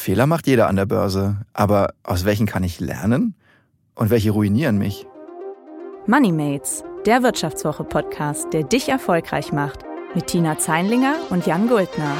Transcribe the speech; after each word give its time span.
Fehler 0.00 0.26
macht 0.26 0.46
jeder 0.46 0.66
an 0.68 0.76
der 0.76 0.86
Börse, 0.86 1.36
aber 1.52 1.92
aus 2.02 2.24
welchen 2.24 2.46
kann 2.46 2.64
ich 2.64 2.80
lernen 2.80 3.34
und 3.94 4.10
welche 4.10 4.30
ruinieren 4.30 4.78
mich? 4.78 5.06
Moneymates, 6.06 6.82
der 7.04 7.22
Wirtschaftswoche-Podcast, 7.22 8.52
der 8.52 8.62
dich 8.62 8.88
erfolgreich 8.88 9.52
macht, 9.52 9.80
mit 10.14 10.28
Tina 10.28 10.58
Zeinlinger 10.58 11.16
und 11.28 11.46
Jan 11.46 11.68
Guldner. 11.68 12.16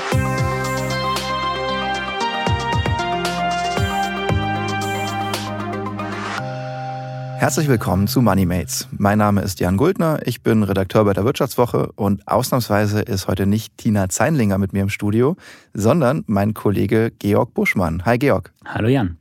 Herzlich 7.41 7.69
willkommen 7.69 8.07
zu 8.07 8.21
Moneymates. 8.21 8.87
Mein 8.99 9.17
Name 9.17 9.41
ist 9.41 9.61
Jan 9.61 9.79
Guldner, 9.79 10.21
ich 10.27 10.43
bin 10.43 10.63
Redakteur 10.63 11.07
bei 11.07 11.15
der 11.15 11.25
Wirtschaftswoche 11.25 11.91
und 11.97 12.29
ausnahmsweise 12.29 13.01
ist 13.01 13.29
heute 13.29 13.47
nicht 13.47 13.79
Tina 13.79 14.11
Zeinlinger 14.11 14.59
mit 14.59 14.75
mir 14.75 14.83
im 14.83 14.91
Studio, 14.91 15.37
sondern 15.73 16.23
mein 16.27 16.53
Kollege 16.53 17.11
Georg 17.19 17.55
Buschmann. 17.55 18.05
Hi 18.05 18.19
Georg. 18.19 18.53
Hallo 18.67 18.89
Jan. 18.89 19.17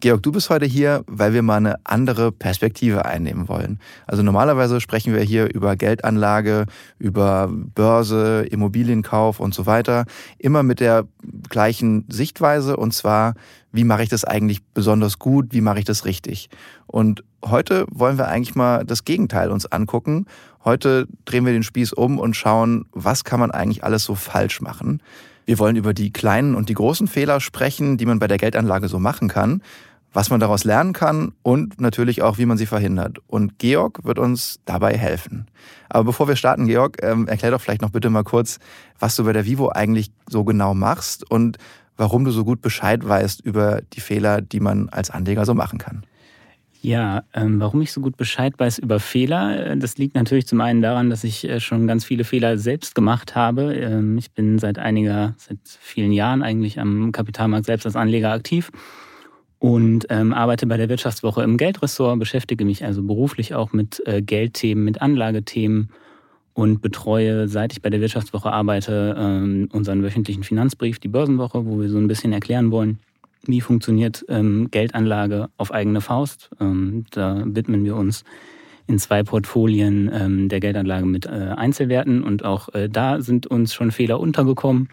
Georg, 0.00 0.22
du 0.22 0.32
bist 0.32 0.50
heute 0.50 0.66
hier, 0.66 1.04
weil 1.06 1.32
wir 1.32 1.42
mal 1.42 1.58
eine 1.58 1.76
andere 1.84 2.32
Perspektive 2.32 3.04
einnehmen 3.04 3.48
wollen. 3.48 3.78
Also 4.06 4.24
normalerweise 4.24 4.80
sprechen 4.80 5.14
wir 5.14 5.20
hier 5.20 5.54
über 5.54 5.76
Geldanlage, 5.76 6.66
über 6.98 7.48
Börse, 7.52 8.46
Immobilienkauf 8.50 9.38
und 9.38 9.54
so 9.54 9.66
weiter, 9.66 10.06
immer 10.38 10.64
mit 10.64 10.80
der 10.80 11.04
gleichen 11.48 12.06
Sichtweise 12.08 12.78
und 12.78 12.94
zwar, 12.94 13.34
wie 13.72 13.84
mache 13.84 14.02
ich 14.02 14.08
das 14.08 14.24
eigentlich 14.24 14.62
besonders 14.74 15.18
gut, 15.18 15.48
wie 15.50 15.60
mache 15.60 15.78
ich 15.78 15.84
das 15.84 16.04
richtig. 16.04 16.48
Und 16.86 17.24
heute 17.44 17.86
wollen 17.90 18.18
wir 18.18 18.28
eigentlich 18.28 18.54
mal 18.54 18.84
das 18.84 19.04
Gegenteil 19.04 19.50
uns 19.50 19.66
angucken. 19.66 20.26
Heute 20.64 21.06
drehen 21.24 21.46
wir 21.46 21.52
den 21.52 21.62
Spieß 21.62 21.92
um 21.92 22.18
und 22.18 22.34
schauen, 22.34 22.86
was 22.92 23.24
kann 23.24 23.40
man 23.40 23.50
eigentlich 23.50 23.84
alles 23.84 24.04
so 24.04 24.14
falsch 24.14 24.60
machen. 24.60 25.02
Wir 25.46 25.58
wollen 25.58 25.76
über 25.76 25.94
die 25.94 26.12
kleinen 26.12 26.54
und 26.54 26.68
die 26.68 26.74
großen 26.74 27.08
Fehler 27.08 27.40
sprechen, 27.40 27.96
die 27.96 28.06
man 28.06 28.18
bei 28.18 28.28
der 28.28 28.38
Geldanlage 28.38 28.88
so 28.88 28.98
machen 28.98 29.28
kann 29.28 29.62
was 30.12 30.30
man 30.30 30.40
daraus 30.40 30.64
lernen 30.64 30.92
kann 30.92 31.32
und 31.42 31.80
natürlich 31.80 32.22
auch, 32.22 32.38
wie 32.38 32.46
man 32.46 32.58
sie 32.58 32.66
verhindert. 32.66 33.18
Und 33.26 33.58
Georg 33.58 34.04
wird 34.04 34.18
uns 34.18 34.60
dabei 34.64 34.96
helfen. 34.96 35.46
Aber 35.88 36.04
bevor 36.04 36.26
wir 36.28 36.36
starten, 36.36 36.66
Georg, 36.66 36.98
ähm, 37.02 37.28
erklär 37.28 37.52
doch 37.52 37.60
vielleicht 37.60 37.82
noch 37.82 37.90
bitte 37.90 38.10
mal 38.10 38.24
kurz, 38.24 38.58
was 38.98 39.16
du 39.16 39.24
bei 39.24 39.32
der 39.32 39.46
Vivo 39.46 39.68
eigentlich 39.68 40.10
so 40.28 40.44
genau 40.44 40.74
machst 40.74 41.30
und 41.30 41.58
warum 42.00 42.24
du 42.24 42.30
so 42.30 42.44
gut 42.44 42.62
Bescheid 42.62 43.06
weißt 43.06 43.44
über 43.44 43.82
die 43.92 44.00
Fehler, 44.00 44.40
die 44.40 44.58
man 44.58 44.88
als 44.88 45.10
Anleger 45.10 45.44
so 45.44 45.54
machen 45.54 45.78
kann. 45.78 46.04
Ja, 46.82 47.24
ähm, 47.34 47.60
warum 47.60 47.82
ich 47.82 47.92
so 47.92 48.00
gut 48.00 48.16
Bescheid 48.16 48.54
weiß 48.56 48.78
über 48.78 49.00
Fehler, 49.00 49.66
äh, 49.66 49.76
das 49.76 49.98
liegt 49.98 50.14
natürlich 50.14 50.46
zum 50.46 50.62
einen 50.62 50.80
daran, 50.80 51.10
dass 51.10 51.24
ich 51.24 51.46
äh, 51.46 51.60
schon 51.60 51.86
ganz 51.86 52.06
viele 52.06 52.24
Fehler 52.24 52.56
selbst 52.56 52.94
gemacht 52.94 53.36
habe. 53.36 53.74
Ähm, 53.74 54.16
ich 54.16 54.30
bin 54.30 54.58
seit 54.58 54.78
einiger, 54.78 55.34
seit 55.36 55.58
vielen 55.62 56.10
Jahren 56.10 56.42
eigentlich 56.42 56.80
am 56.80 57.12
Kapitalmarkt 57.12 57.66
selbst 57.66 57.84
als 57.84 57.96
Anleger 57.96 58.32
aktiv 58.32 58.72
und 59.58 60.06
ähm, 60.08 60.32
arbeite 60.32 60.66
bei 60.66 60.78
der 60.78 60.88
Wirtschaftswoche 60.88 61.42
im 61.42 61.58
Geldressort, 61.58 62.18
beschäftige 62.18 62.64
mich 62.64 62.82
also 62.82 63.02
beruflich 63.02 63.54
auch 63.54 63.74
mit 63.74 64.02
äh, 64.06 64.22
Geldthemen, 64.22 64.82
mit 64.82 65.02
Anlagethemen 65.02 65.90
und 66.60 66.82
betreue, 66.82 67.48
seit 67.48 67.72
ich 67.72 67.80
bei 67.80 67.88
der 67.88 68.02
Wirtschaftswoche 68.02 68.52
arbeite, 68.52 69.16
ähm, 69.18 69.70
unseren 69.72 70.02
wöchentlichen 70.02 70.42
Finanzbrief, 70.42 70.98
die 70.98 71.08
Börsenwoche, 71.08 71.64
wo 71.64 71.80
wir 71.80 71.88
so 71.88 71.96
ein 71.96 72.06
bisschen 72.06 72.34
erklären 72.34 72.70
wollen, 72.70 72.98
wie 73.46 73.62
funktioniert 73.62 74.26
ähm, 74.28 74.68
Geldanlage 74.70 75.48
auf 75.56 75.72
eigene 75.72 76.02
Faust. 76.02 76.50
Ähm, 76.60 77.06
da 77.12 77.42
widmen 77.46 77.82
wir 77.86 77.96
uns 77.96 78.24
in 78.86 78.98
zwei 78.98 79.22
Portfolien 79.22 80.48
der 80.48 80.60
Geldanlage 80.60 81.06
mit 81.06 81.24
äh, 81.24 81.30
Einzelwerten 81.56 82.22
und 82.22 82.44
auch 82.44 82.68
äh, 82.74 82.90
da 82.90 83.22
sind 83.22 83.46
uns 83.46 83.72
schon 83.72 83.90
Fehler 83.90 84.20
untergekommen 84.20 84.90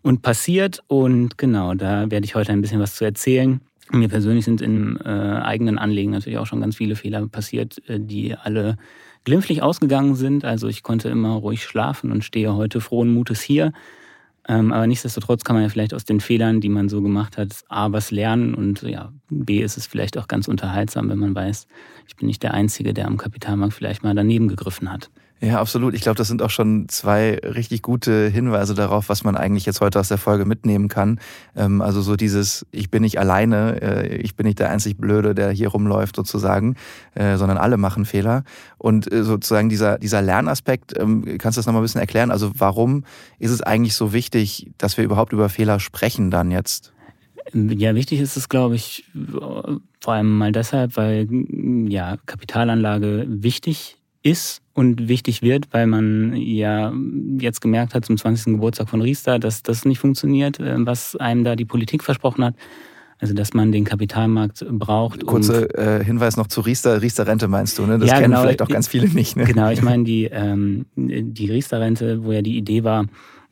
und 0.00 0.22
passiert 0.22 0.82
und 0.86 1.36
genau, 1.36 1.74
da 1.74 2.10
werde 2.10 2.24
ich 2.24 2.34
heute 2.34 2.52
ein 2.52 2.62
bisschen 2.62 2.80
was 2.80 2.94
zu 2.94 3.04
erzählen. 3.04 3.60
Mir 3.90 4.08
persönlich 4.08 4.46
sind 4.46 4.62
im 4.62 4.96
äh, 5.04 5.08
eigenen 5.08 5.78
Anlegen 5.78 6.12
natürlich 6.12 6.38
auch 6.38 6.46
schon 6.46 6.60
ganz 6.60 6.76
viele 6.76 6.96
Fehler 6.96 7.26
passiert, 7.26 7.82
die 7.88 8.34
alle 8.34 8.78
glimpflich 9.24 9.62
ausgegangen 9.62 10.14
sind. 10.14 10.44
Also 10.44 10.68
ich 10.68 10.82
konnte 10.82 11.08
immer 11.08 11.34
ruhig 11.34 11.64
schlafen 11.64 12.12
und 12.12 12.24
stehe 12.24 12.54
heute 12.54 12.80
frohen 12.80 13.12
Mutes 13.12 13.40
hier. 13.40 13.72
Ähm, 14.46 14.72
aber 14.72 14.86
nichtsdestotrotz 14.86 15.42
kann 15.42 15.56
man 15.56 15.62
ja 15.62 15.70
vielleicht 15.70 15.94
aus 15.94 16.04
den 16.04 16.20
Fehlern, 16.20 16.60
die 16.60 16.68
man 16.68 16.88
so 16.90 17.00
gemacht 17.00 17.38
hat, 17.38 17.64
A, 17.68 17.92
was 17.92 18.10
lernen 18.10 18.54
und 18.54 18.82
ja, 18.82 19.10
B, 19.30 19.60
ist 19.62 19.78
es 19.78 19.86
vielleicht 19.86 20.18
auch 20.18 20.28
ganz 20.28 20.48
unterhaltsam, 20.48 21.08
wenn 21.08 21.18
man 21.18 21.34
weiß, 21.34 21.66
ich 22.06 22.16
bin 22.16 22.26
nicht 22.26 22.42
der 22.42 22.52
Einzige, 22.52 22.92
der 22.92 23.06
am 23.06 23.16
Kapitalmarkt 23.16 23.72
vielleicht 23.72 24.02
mal 24.02 24.14
daneben 24.14 24.48
gegriffen 24.48 24.92
hat. 24.92 25.10
Ja, 25.40 25.60
absolut. 25.60 25.94
Ich 25.94 26.00
glaube, 26.00 26.16
das 26.16 26.28
sind 26.28 26.40
auch 26.42 26.50
schon 26.50 26.88
zwei 26.88 27.38
richtig 27.42 27.82
gute 27.82 28.28
Hinweise 28.28 28.74
darauf, 28.74 29.08
was 29.08 29.24
man 29.24 29.36
eigentlich 29.36 29.66
jetzt 29.66 29.80
heute 29.80 30.00
aus 30.00 30.08
der 30.08 30.16
Folge 30.16 30.44
mitnehmen 30.44 30.88
kann. 30.88 31.20
Ähm, 31.54 31.82
also 31.82 32.00
so 32.00 32.16
dieses, 32.16 32.64
ich 32.70 32.90
bin 32.90 33.02
nicht 33.02 33.18
alleine, 33.18 33.82
äh, 33.82 34.16
ich 34.16 34.36
bin 34.36 34.46
nicht 34.46 34.58
der 34.58 34.70
einzig 34.70 34.96
Blöde, 34.96 35.34
der 35.34 35.50
hier 35.50 35.68
rumläuft 35.68 36.16
sozusagen, 36.16 36.76
äh, 37.14 37.36
sondern 37.36 37.58
alle 37.58 37.76
machen 37.76 38.04
Fehler. 38.04 38.44
Und 38.78 39.12
äh, 39.12 39.22
sozusagen 39.22 39.68
dieser, 39.68 39.98
dieser 39.98 40.22
Lernaspekt, 40.22 40.98
ähm, 40.98 41.24
kannst 41.38 41.56
du 41.56 41.58
das 41.58 41.66
nochmal 41.66 41.82
ein 41.82 41.84
bisschen 41.84 42.00
erklären? 42.00 42.30
Also 42.30 42.52
warum 42.56 43.04
ist 43.38 43.50
es 43.50 43.60
eigentlich 43.60 43.96
so 43.96 44.12
wichtig, 44.12 44.70
dass 44.78 44.96
wir 44.96 45.04
überhaupt 45.04 45.32
über 45.32 45.48
Fehler 45.48 45.78
sprechen 45.78 46.30
dann 46.30 46.50
jetzt? 46.50 46.92
Ja, 47.52 47.94
wichtig 47.94 48.20
ist 48.20 48.38
es, 48.38 48.48
glaube 48.48 48.76
ich, 48.76 49.04
vor 50.00 50.14
allem 50.14 50.38
mal 50.38 50.52
deshalb, 50.52 50.96
weil 50.96 51.28
ja 51.88 52.16
Kapitalanlage 52.24 53.26
wichtig 53.28 53.98
ist 54.24 54.62
und 54.72 55.06
wichtig 55.08 55.42
wird, 55.42 55.68
weil 55.70 55.86
man 55.86 56.34
ja 56.34 56.92
jetzt 57.38 57.60
gemerkt 57.60 57.94
hat 57.94 58.04
zum 58.04 58.16
20. 58.16 58.54
Geburtstag 58.54 58.88
von 58.88 59.00
Riester, 59.00 59.38
dass 59.38 59.62
das 59.62 59.84
nicht 59.84 59.98
funktioniert, 59.98 60.58
äh, 60.58 60.74
was 60.78 61.14
einem 61.14 61.44
da 61.44 61.54
die 61.54 61.64
Politik 61.64 62.02
versprochen 62.02 62.44
hat. 62.44 62.54
Also 63.20 63.32
dass 63.32 63.54
man 63.54 63.70
den 63.70 63.84
Kapitalmarkt 63.84 64.66
braucht. 64.70 65.24
Kurzer 65.24 65.78
äh, 65.78 66.04
Hinweis 66.04 66.36
noch 66.36 66.48
zu 66.48 66.60
Riester, 66.60 67.00
Riester-Rente 67.00 67.46
meinst 67.46 67.78
du, 67.78 67.86
ne? 67.86 67.96
Das 67.98 68.08
ja, 68.08 68.16
kennen 68.16 68.32
genau, 68.32 68.42
vielleicht 68.42 68.60
auch 68.60 68.68
ganz 68.68 68.88
viele 68.88 69.08
nicht. 69.08 69.36
Ne? 69.36 69.44
Genau, 69.44 69.70
ich 69.70 69.82
meine 69.82 70.02
die, 70.02 70.24
ähm, 70.24 70.86
die 70.96 71.50
Riester-Rente, 71.50 72.24
wo 72.24 72.32
ja 72.32 72.42
die 72.42 72.58
Idee 72.58 72.82
war, 72.82 73.06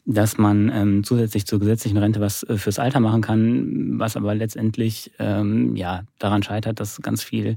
dass 0.04 0.36
man 0.36 0.70
ähm, 0.74 1.04
zusätzlich 1.04 1.46
zur 1.46 1.60
gesetzlichen 1.60 1.96
Rente 1.96 2.20
was 2.20 2.42
äh, 2.42 2.56
fürs 2.56 2.80
Alter 2.80 2.98
machen 2.98 3.22
kann, 3.22 4.00
was 4.00 4.16
aber 4.16 4.34
letztendlich 4.34 5.12
ähm, 5.20 5.76
ja 5.76 6.02
daran 6.18 6.42
scheitert, 6.42 6.80
dass 6.80 7.00
ganz 7.00 7.22
viel 7.22 7.56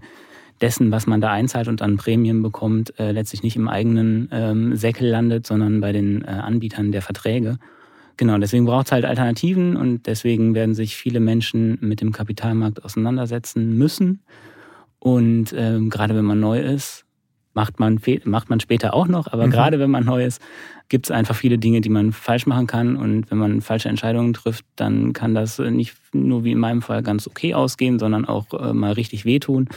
dessen, 0.61 0.91
was 0.91 1.07
man 1.07 1.21
da 1.21 1.31
einzahlt 1.31 1.67
und 1.67 1.81
an 1.81 1.97
Prämien 1.97 2.41
bekommt, 2.41 2.97
äh, 2.99 3.11
letztlich 3.11 3.43
nicht 3.43 3.55
im 3.55 3.67
eigenen 3.67 4.29
ähm, 4.31 4.75
Säckel 4.75 5.09
landet, 5.09 5.45
sondern 5.45 5.81
bei 5.81 5.91
den 5.91 6.23
äh, 6.23 6.27
Anbietern 6.27 6.91
der 6.91 7.01
Verträge. 7.01 7.57
Genau, 8.17 8.37
deswegen 8.37 8.65
braucht 8.65 8.87
es 8.87 8.91
halt 8.93 9.03
Alternativen 9.03 9.75
und 9.75 10.07
deswegen 10.07 10.55
werden 10.55 10.73
sich 10.73 10.95
viele 10.95 11.19
Menschen 11.19 11.77
mit 11.81 11.99
dem 11.99 12.13
Kapitalmarkt 12.13 12.83
auseinandersetzen 12.83 13.77
müssen. 13.77 14.21
Und 14.99 15.53
ähm, 15.55 15.89
gerade 15.89 16.15
wenn 16.15 16.23
man 16.23 16.39
neu 16.39 16.61
ist, 16.61 17.05
macht 17.53 17.79
man, 17.79 17.99
macht 18.23 18.49
man 18.49 18.59
später 18.59 18.93
auch 18.93 19.07
noch, 19.07 19.27
aber 19.31 19.47
mhm. 19.47 19.51
gerade 19.51 19.79
wenn 19.79 19.91
man 19.91 20.05
neu 20.05 20.25
ist, 20.25 20.41
gibt 20.87 21.07
es 21.07 21.11
einfach 21.11 21.35
viele 21.35 21.57
Dinge, 21.57 21.81
die 21.81 21.89
man 21.89 22.11
falsch 22.11 22.45
machen 22.45 22.67
kann. 22.67 22.95
Und 22.95 23.31
wenn 23.31 23.37
man 23.37 23.61
falsche 23.61 23.89
Entscheidungen 23.89 24.33
trifft, 24.33 24.65
dann 24.75 25.13
kann 25.13 25.33
das 25.33 25.59
nicht 25.59 25.95
nur 26.13 26.43
wie 26.43 26.51
in 26.51 26.59
meinem 26.59 26.81
Fall 26.81 27.01
ganz 27.01 27.27
okay 27.27 27.53
ausgehen, 27.53 27.97
sondern 27.97 28.25
auch 28.25 28.53
äh, 28.53 28.73
mal 28.73 28.93
richtig 28.93 29.25
wehtun. 29.25 29.67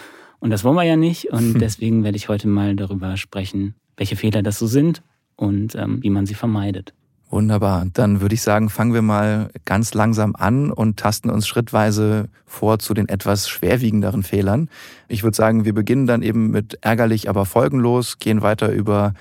Und 0.41 0.51
das 0.51 0.65
wollen 0.65 0.77
wir 0.77 0.85
ja 0.85 0.97
nicht. 0.97 1.33
Und 1.33 1.55
hm. 1.55 1.59
deswegen 1.59 2.05
werde 2.05 2.17
ich 2.17 2.29
heute 2.29 2.49
mal 2.49 2.77
darüber 2.77 3.17
sprechen, 3.17 3.75
welche 3.97 4.17
Fehler 4.17 4.43
das 4.43 4.59
so 4.59 4.67
sind 4.67 5.03
und 5.37 5.75
ähm, 5.75 6.03
wie 6.03 6.11
man 6.11 6.27
sie 6.27 6.35
vermeidet. 6.35 6.95
Wunderbar. 7.31 7.87
Dann 7.93 8.23
würde 8.23 8.35
ich 8.35 8.43
sagen, 8.43 8.71
fangen 8.71 8.95
wir 8.95 9.03
mal 9.03 9.51
ganz 9.67 9.93
langsam 9.93 10.35
an 10.35 10.71
und 10.73 10.99
tasten 10.99 11.29
uns 11.29 11.47
schrittweise 11.47 12.29
vor 12.47 12.79
zu 12.79 12.95
den 12.95 13.09
etwas 13.09 13.49
schwerwiegenderen 13.51 14.23
Fehlern. 14.23 14.71
Ich 15.09 15.23
würde 15.23 15.37
sagen, 15.37 15.67
wir 15.67 15.75
beginnen 15.75 16.07
dann 16.07 16.23
eben 16.23 16.51
mit 16.51 16.79
ärgerlich, 16.81 17.29
aber 17.29 17.45
folgenlos, 17.45 18.19
gehen 18.19 18.41
weiter 18.41 18.73
über 18.73 19.13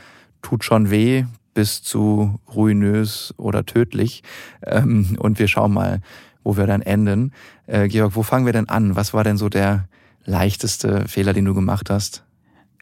tut 0.42 0.64
schon 0.64 0.90
weh 0.90 1.26
bis 1.54 1.82
zu 1.82 2.40
ruinös 2.54 3.34
oder 3.36 3.66
tödlich. 3.66 4.24
Ähm, 4.66 5.18
und 5.20 5.40
wir 5.40 5.50
schauen 5.50 5.74
mal, 5.74 6.02
wo 6.44 6.56
wir 6.56 6.68
dann 6.68 6.82
enden. 6.82 7.34
Äh, 7.66 7.90
Georg, 7.90 8.16
wo 8.16 8.24
fangen 8.24 8.46
wir 8.46 8.54
denn 8.54 8.70
an? 8.70 8.96
Was 8.96 9.14
war 9.14 9.26
denn 9.26 9.38
so 9.38 9.50
der 9.50 9.90
leichteste 10.28 11.08
Fehler, 11.08 11.34
den 11.34 11.46
du 11.46 11.56
gemacht 11.56 11.90
hast? 11.90 12.24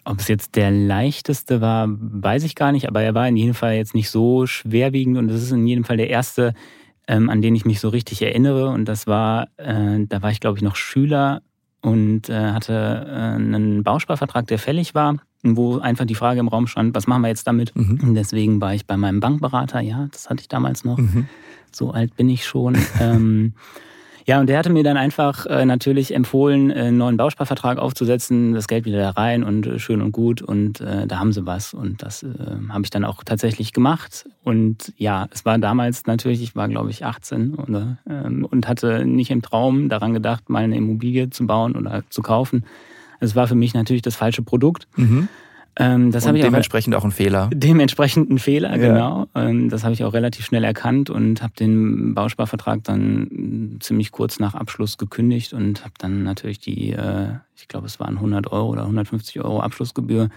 Ob 0.04 0.20
es 0.20 0.28
jetzt 0.28 0.56
der 0.56 0.70
leichteste 0.70 1.62
war, 1.62 1.88
weiß 1.90 2.44
ich 2.44 2.56
gar 2.56 2.72
nicht, 2.72 2.88
aber 2.88 3.02
er 3.02 3.16
war 3.16 3.28
in 3.28 3.38
jedem 3.38 3.56
Fall 3.56 3.76
jetzt 3.76 3.96
nicht 3.96 4.10
so 4.10 4.46
schwerwiegend 4.46 5.18
und 5.18 5.30
es 5.32 5.42
ist 5.42 5.52
in 5.52 5.66
jedem 5.66 5.84
Fall 5.84 5.98
der 5.98 6.10
erste, 6.10 6.54
ähm, 7.08 7.30
an 7.30 7.42
den 7.42 7.56
ich 7.56 7.66
mich 7.66 7.80
so 7.80 7.90
richtig 7.90 8.22
erinnere. 8.22 8.70
Und 8.70 8.86
das 8.86 9.08
war, 9.08 9.48
äh, 9.58 10.06
da 10.08 10.22
war 10.22 10.30
ich 10.30 10.40
glaube 10.40 10.58
ich 10.58 10.64
noch 10.64 10.76
Schüler 10.76 11.42
und 11.82 12.30
äh, 12.30 12.52
hatte 12.52 13.08
äh, 13.08 13.36
einen 13.36 13.84
Bausparvertrag, 13.84 14.46
der 14.48 14.60
fällig 14.60 14.94
war, 14.94 15.18
wo 15.44 15.80
einfach 15.80 16.06
die 16.06 16.16
Frage 16.16 16.40
im 16.40 16.48
Raum 16.50 16.68
stand, 16.68 16.96
was 16.96 17.08
machen 17.08 17.22
wir 17.22 17.30
jetzt 17.30 17.48
damit? 17.48 17.76
Mhm. 17.76 18.00
Und 18.04 18.16
deswegen 18.16 18.62
war 18.62 18.74
ich 18.74 18.86
bei 18.86 18.98
meinem 18.98 19.20
Bankberater, 19.20 19.82
ja, 19.82 20.08
das 20.12 20.30
hatte 20.30 20.42
ich 20.42 20.48
damals 20.48 20.84
noch. 20.84 20.98
Mhm. 20.98 21.28
So 21.72 21.92
alt 21.92 22.16
bin 22.16 22.30
ich 22.30 22.46
schon. 22.46 22.78
ähm, 23.00 23.54
Ja, 24.28 24.40
und 24.40 24.48
der 24.48 24.58
hatte 24.58 24.72
mir 24.72 24.84
dann 24.84 24.98
einfach 24.98 25.46
äh, 25.46 25.66
natürlich 25.66 26.14
empfohlen, 26.14 26.72
äh, 26.72 26.86
einen 26.86 26.98
neuen 26.98 27.16
Bausparvertrag 27.16 27.78
aufzusetzen, 27.78 28.54
das 28.54 28.68
Geld 28.68 28.86
wieder 28.86 28.98
da 28.98 29.12
rein 29.12 29.44
und 29.44 29.68
äh, 29.68 29.78
schön 29.78 30.02
und 30.02 30.12
gut 30.14 30.42
und 30.42 30.82
äh, 30.82 31.06
da 31.06 31.20
haben 31.20 31.32
sie 31.32 31.46
was. 31.46 31.76
Und 31.76 32.02
das 32.02 32.24
äh, 32.24 32.30
habe 32.70 32.84
ich 32.84 32.90
dann 32.90 33.06
auch 33.06 33.24
tatsächlich 33.24 33.72
gemacht. 33.72 34.28
Und 34.44 34.94
ja, 34.98 35.28
es 35.32 35.46
war 35.46 35.60
damals 35.60 36.08
natürlich, 36.08 36.42
ich 36.42 36.56
war 36.56 36.68
glaube 36.68 36.90
ich 36.90 37.06
18 37.06 37.54
oder, 37.54 38.00
ähm, 38.10 38.46
und 38.50 38.68
hatte 38.68 39.06
nicht 39.06 39.30
im 39.30 39.44
Traum 39.44 39.90
daran 39.90 40.14
gedacht, 40.16 40.50
mal 40.50 40.64
eine 40.64 40.76
Immobilie 40.76 41.30
zu 41.30 41.46
bauen 41.46 41.76
oder 41.76 42.04
zu 42.10 42.24
kaufen. 42.24 42.66
Es 43.20 43.36
war 43.36 43.48
für 43.48 43.56
mich 43.56 43.76
natürlich 43.76 44.02
das 44.02 44.16
falsche 44.16 44.42
Produkt. 44.42 44.88
Mhm. 44.96 45.28
Ähm, 45.78 46.12
das 46.12 46.26
und 46.26 46.36
dementsprechend 46.36 46.96
auch, 46.96 47.02
auch 47.02 47.06
ein 47.06 47.12
Fehler. 47.12 47.50
Dementsprechend 47.54 48.30
ein 48.30 48.40
Fehler, 48.40 48.72
ja. 48.72 48.78
genau. 48.78 49.28
Ähm, 49.36 49.70
das 49.70 49.84
habe 49.84 49.94
ich 49.94 50.04
auch 50.04 50.14
relativ 50.14 50.46
schnell 50.46 50.64
erkannt 50.64 51.10
und 51.10 51.42
habe 51.42 51.54
den 51.54 52.14
Bausparvertrag 52.14 52.84
dann 52.84 53.78
ziemlich 53.82 54.12
kurz 54.12 54.40
nach 54.40 54.56
Abschluss 54.56 54.98
gekündigt 54.98 55.54
und 55.54 55.84
habe 55.84 55.94
dann 55.98 56.24
natürlich 56.24 56.60
die, 56.60 56.92
äh, 56.94 57.28
ich 57.58 57.68
glaube, 57.68 57.88
es 57.88 58.00
waren 58.00 58.16
100 58.16 58.52
Euro 58.52 58.70
oder 58.70 58.84
150 58.84 59.42
Euro 59.42 59.60
Abschlussgebühr, 59.60 60.30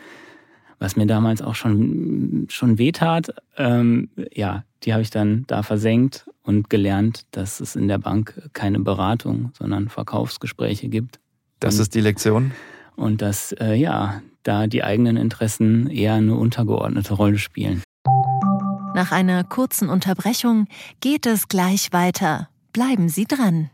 was 0.80 0.96
mir 0.96 1.06
damals 1.06 1.40
auch 1.40 1.54
schon 1.54 2.46
schon 2.48 2.78
wehtat. 2.78 3.32
Ähm, 3.56 4.10
ja, 4.32 4.64
die 4.82 4.92
habe 4.92 5.02
ich 5.02 5.10
dann 5.10 5.44
da 5.46 5.62
versenkt 5.62 6.28
und 6.42 6.68
gelernt, 6.68 7.26
dass 7.30 7.60
es 7.60 7.76
in 7.76 7.86
der 7.86 7.98
Bank 7.98 8.40
keine 8.54 8.80
Beratung, 8.80 9.52
sondern 9.56 9.88
Verkaufsgespräche 9.88 10.88
gibt. 10.88 11.20
Das 11.60 11.76
und, 11.76 11.82
ist 11.82 11.94
die 11.94 12.00
Lektion. 12.00 12.52
Und 12.98 13.22
dass 13.22 13.52
äh, 13.52 13.74
ja 13.74 14.22
da 14.42 14.66
die 14.66 14.82
eigenen 14.82 15.16
Interessen 15.16 15.88
eher 15.88 16.14
eine 16.14 16.34
untergeordnete 16.34 17.14
Rolle 17.14 17.38
spielen. 17.38 17.82
Nach 18.94 19.12
einer 19.12 19.44
kurzen 19.44 19.88
Unterbrechung 19.88 20.66
geht 21.00 21.24
es 21.24 21.46
gleich 21.46 21.92
weiter. 21.92 22.48
Bleiben 22.72 23.08
Sie 23.08 23.26
dran. 23.26 23.70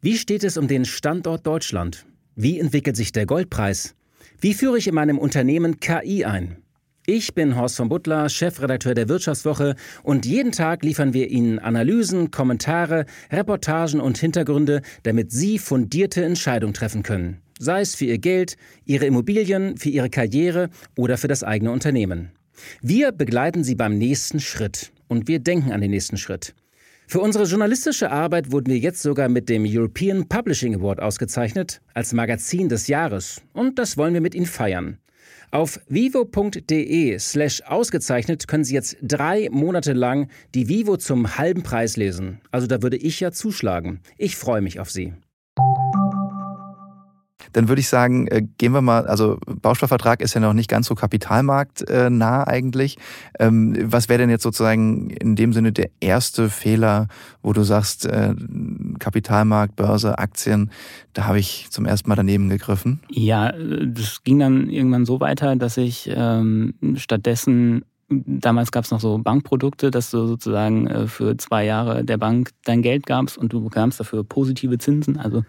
Wie 0.00 0.16
steht 0.16 0.44
es 0.44 0.56
um 0.56 0.68
den 0.68 0.84
Standort 0.84 1.46
Deutschland? 1.46 2.06
Wie 2.36 2.60
entwickelt 2.60 2.94
sich 2.94 3.10
der 3.10 3.26
Goldpreis? 3.26 3.96
Wie 4.40 4.54
führe 4.54 4.78
ich 4.78 4.86
in 4.86 4.94
meinem 4.94 5.18
Unternehmen 5.18 5.80
KI 5.80 6.24
ein? 6.24 6.58
Ich 7.06 7.34
bin 7.34 7.56
Horst 7.56 7.76
von 7.76 7.88
Butler, 7.88 8.28
Chefredakteur 8.28 8.94
der 8.94 9.08
Wirtschaftswoche 9.08 9.74
und 10.02 10.24
jeden 10.24 10.52
Tag 10.52 10.84
liefern 10.84 11.12
wir 11.12 11.30
Ihnen 11.30 11.58
Analysen, 11.58 12.30
Kommentare, 12.30 13.06
Reportagen 13.32 14.00
und 14.00 14.18
Hintergründe, 14.18 14.82
damit 15.02 15.32
Sie 15.32 15.58
fundierte 15.58 16.24
Entscheidungen 16.24 16.74
treffen 16.74 17.02
können 17.02 17.43
sei 17.58 17.80
es 17.80 17.94
für 17.94 18.06
ihr 18.06 18.18
Geld, 18.18 18.56
ihre 18.84 19.06
Immobilien, 19.06 19.76
für 19.76 19.90
ihre 19.90 20.10
Karriere 20.10 20.70
oder 20.96 21.18
für 21.18 21.28
das 21.28 21.42
eigene 21.42 21.70
Unternehmen. 21.70 22.30
Wir 22.82 23.12
begleiten 23.12 23.64
sie 23.64 23.74
beim 23.74 23.98
nächsten 23.98 24.40
Schritt 24.40 24.92
und 25.08 25.28
wir 25.28 25.38
denken 25.38 25.72
an 25.72 25.80
den 25.80 25.90
nächsten 25.90 26.16
Schritt. 26.16 26.54
Für 27.06 27.20
unsere 27.20 27.44
journalistische 27.44 28.10
Arbeit 28.10 28.50
wurden 28.50 28.68
wir 28.72 28.78
jetzt 28.78 29.02
sogar 29.02 29.28
mit 29.28 29.48
dem 29.48 29.64
European 29.66 30.26
Publishing 30.26 30.74
Award 30.74 31.00
ausgezeichnet 31.00 31.80
als 31.92 32.12
Magazin 32.12 32.68
des 32.68 32.86
Jahres 32.88 33.42
und 33.52 33.78
das 33.78 33.96
wollen 33.96 34.14
wir 34.14 34.20
mit 34.20 34.34
Ihnen 34.34 34.46
feiern. 34.46 34.98
Auf 35.50 35.78
vivo.de 35.88 37.18
slash 37.18 37.62
ausgezeichnet 37.62 38.48
können 38.48 38.64
Sie 38.64 38.74
jetzt 38.74 38.96
drei 39.02 39.48
Monate 39.52 39.92
lang 39.92 40.28
die 40.54 40.68
Vivo 40.68 40.96
zum 40.96 41.36
halben 41.38 41.62
Preis 41.62 41.96
lesen. 41.96 42.40
Also 42.50 42.66
da 42.66 42.82
würde 42.82 42.96
ich 42.96 43.20
ja 43.20 43.30
zuschlagen. 43.30 44.00
Ich 44.18 44.36
freue 44.36 44.62
mich 44.62 44.80
auf 44.80 44.90
Sie 44.90 45.12
dann 47.54 47.68
würde 47.68 47.80
ich 47.80 47.88
sagen, 47.88 48.26
äh, 48.26 48.42
gehen 48.58 48.72
wir 48.72 48.82
mal, 48.82 49.06
also 49.06 49.38
Bausparvertrag 49.46 50.20
ist 50.20 50.34
ja 50.34 50.40
noch 50.40 50.52
nicht 50.52 50.68
ganz 50.68 50.88
so 50.88 50.94
kapitalmarktnah 50.94 52.42
äh, 52.42 52.46
eigentlich. 52.46 52.98
Ähm, 53.38 53.76
was 53.80 54.08
wäre 54.08 54.18
denn 54.18 54.30
jetzt 54.30 54.42
sozusagen 54.42 55.08
in 55.10 55.36
dem 55.36 55.52
Sinne 55.52 55.72
der 55.72 55.88
erste 56.00 56.50
Fehler, 56.50 57.06
wo 57.42 57.52
du 57.52 57.62
sagst, 57.62 58.06
äh, 58.06 58.34
Kapitalmarkt, 58.98 59.76
Börse, 59.76 60.18
Aktien, 60.18 60.70
da 61.12 61.26
habe 61.26 61.38
ich 61.38 61.68
zum 61.70 61.86
ersten 61.86 62.08
Mal 62.08 62.16
daneben 62.16 62.48
gegriffen? 62.48 63.00
Ja, 63.08 63.52
das 63.52 64.24
ging 64.24 64.40
dann 64.40 64.68
irgendwann 64.68 65.06
so 65.06 65.20
weiter, 65.20 65.54
dass 65.54 65.76
ich 65.76 66.10
ähm, 66.12 66.74
stattdessen 66.96 67.84
Damals 68.10 68.70
gab 68.70 68.84
es 68.84 68.90
noch 68.90 69.00
so 69.00 69.16
Bankprodukte, 69.16 69.90
dass 69.90 70.10
du 70.10 70.26
sozusagen 70.26 71.08
für 71.08 71.38
zwei 71.38 71.64
Jahre 71.64 72.04
der 72.04 72.18
Bank 72.18 72.50
dein 72.64 72.82
Geld 72.82 73.06
gabst 73.06 73.38
und 73.38 73.54
du 73.54 73.64
bekamst 73.64 73.98
dafür 73.98 74.22
positive 74.22 74.76
Zinsen. 74.76 75.16
Also 75.16 75.42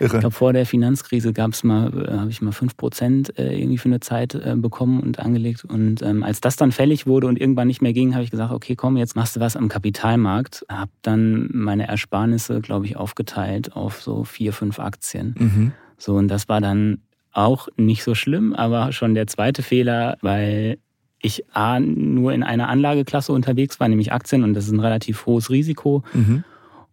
Irre. 0.00 0.14
Ich 0.14 0.20
glaube, 0.20 0.34
vor 0.34 0.52
der 0.52 0.66
Finanzkrise 0.66 1.32
gab 1.32 1.52
es 1.52 1.64
mal, 1.64 1.86
äh, 2.08 2.18
habe 2.18 2.30
ich 2.30 2.40
mal 2.40 2.52
5% 2.52 3.38
äh, 3.38 3.58
irgendwie 3.58 3.78
für 3.78 3.88
eine 3.88 4.00
Zeit 4.00 4.34
äh, 4.34 4.54
bekommen 4.56 5.00
und 5.00 5.18
angelegt. 5.18 5.64
Und 5.64 6.02
ähm, 6.02 6.22
als 6.22 6.40
das 6.40 6.56
dann 6.56 6.72
fällig 6.72 7.06
wurde 7.06 7.26
und 7.26 7.40
irgendwann 7.40 7.68
nicht 7.68 7.82
mehr 7.82 7.92
ging, 7.92 8.14
habe 8.14 8.24
ich 8.24 8.30
gesagt, 8.30 8.52
okay, 8.52 8.76
komm, 8.76 8.96
jetzt 8.96 9.16
machst 9.16 9.36
du 9.36 9.40
was 9.40 9.56
am 9.56 9.68
Kapitalmarkt. 9.68 10.64
Habe 10.68 10.90
dann 11.02 11.48
meine 11.52 11.88
Ersparnisse, 11.88 12.60
glaube 12.60 12.86
ich, 12.86 12.96
aufgeteilt 12.96 13.74
auf 13.74 14.00
so 14.02 14.24
vier, 14.24 14.52
fünf 14.52 14.78
Aktien. 14.78 15.34
Mhm. 15.38 15.72
So, 15.96 16.14
und 16.14 16.28
das 16.28 16.48
war 16.48 16.60
dann 16.60 16.98
auch 17.32 17.68
nicht 17.76 18.02
so 18.02 18.14
schlimm, 18.14 18.54
aber 18.54 18.92
schon 18.92 19.14
der 19.14 19.26
zweite 19.26 19.62
Fehler, 19.62 20.16
weil 20.22 20.78
ich 21.20 21.44
A, 21.52 21.80
nur 21.80 22.32
in 22.32 22.42
einer 22.42 22.68
Anlageklasse 22.68 23.32
unterwegs 23.32 23.80
war, 23.80 23.88
nämlich 23.88 24.12
Aktien, 24.12 24.44
und 24.44 24.54
das 24.54 24.66
ist 24.66 24.72
ein 24.72 24.80
relativ 24.80 25.26
hohes 25.26 25.50
Risiko. 25.50 26.02
Mhm. 26.12 26.44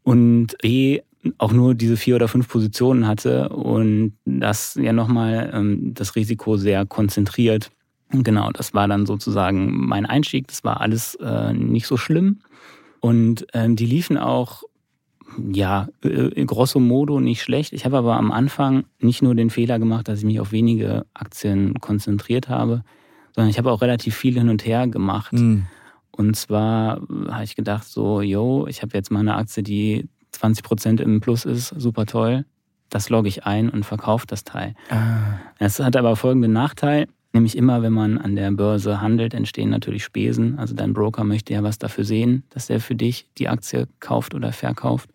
Und 0.04 0.58
B, 0.62 1.02
auch 1.38 1.52
nur 1.52 1.76
diese 1.76 1.98
vier 1.98 2.16
oder 2.16 2.28
fünf 2.28 2.48
Positionen 2.48 3.08
hatte 3.08 3.50
und 3.50 4.14
das 4.26 4.76
ja 4.76 4.94
nochmal 4.94 5.52
ähm, 5.54 5.94
das 5.94 6.16
Risiko 6.16 6.58
sehr 6.58 6.86
konzentriert. 6.86 7.72
Genau, 8.12 8.52
das 8.52 8.74
war 8.74 8.88
dann 8.88 9.06
sozusagen 9.06 9.88
mein 9.88 10.06
Einstieg. 10.06 10.48
Das 10.48 10.64
war 10.64 10.82
alles 10.82 11.16
äh, 11.16 11.54
nicht 11.54 11.88
so 11.88 11.98
schlimm. 11.98 12.40
Und 13.00 13.48
ähm, 13.54 13.76
die 13.76 13.86
liefen 13.86 14.18
auch, 14.18 14.64
ja, 15.52 15.90
äh, 16.04 16.46
grosso 16.46 16.80
modo 16.80 17.20
nicht 17.20 17.42
schlecht. 17.42 17.74
Ich 17.74 17.86
habe 17.86 17.98
aber 17.98 18.16
am 18.16 18.32
Anfang 18.32 18.86
nicht 19.00 19.22
nur 19.22 19.36
den 19.36 19.50
Fehler 19.50 19.80
gemacht, 19.80 20.08
dass 20.08 20.20
ich 20.20 20.26
mich 20.26 20.40
auf 20.40 20.52
wenige 20.52 21.06
Aktien 21.14 21.80
konzentriert 21.82 22.48
habe, 22.48 22.84
sondern 23.34 23.50
ich 23.50 23.58
habe 23.58 23.72
auch 23.72 23.82
relativ 23.82 24.16
viel 24.16 24.36
hin 24.36 24.50
und 24.50 24.66
her 24.66 24.88
gemacht. 24.88 25.34
Mhm. 25.34 25.66
Und 26.12 26.36
zwar 26.36 27.02
habe 27.30 27.44
ich 27.44 27.56
gedacht, 27.56 27.86
so, 27.86 28.22
yo, 28.22 28.68
ich 28.68 28.82
habe 28.82 28.96
jetzt 28.96 29.12
mal 29.12 29.20
eine 29.20 29.36
Aktie, 29.36 29.64
die 29.64 30.08
20 30.36 30.64
Prozent 30.64 31.02
im 31.02 31.20
Plus 31.20 31.46
ist, 31.46 31.70
super 31.70 32.06
toll. 32.06 32.46
Das 32.90 33.10
logge 33.10 33.28
ich 33.28 33.46
ein 33.46 33.70
und 33.70 33.84
verkaufe 33.84 34.28
das 34.28 34.44
Teil. 34.44 34.76
Ah. 34.90 35.40
Es 35.60 35.80
hat 35.80 35.96
aber 35.96 36.16
folgenden 36.16 36.54
Nachteil, 36.54 37.08
nämlich 37.34 37.58
immer, 37.58 37.82
wenn 37.82 37.94
man 37.94 38.18
an 38.18 38.36
der 38.36 38.52
Börse 38.52 39.02
handelt, 39.02 39.34
entstehen 39.34 39.70
natürlich 39.70 40.04
Spesen. 40.04 40.58
Also 40.60 40.76
dein 40.76 40.94
Broker 40.94 41.24
möchte 41.24 41.54
ja 41.54 41.64
was 41.64 41.78
dafür 41.78 42.04
sehen, 42.04 42.44
dass 42.52 42.70
er 42.70 42.80
für 42.80 42.96
dich 42.96 43.28
die 43.38 43.50
Aktie 43.50 43.88
kauft 44.00 44.34
oder 44.34 44.52
verkauft. 44.52 45.10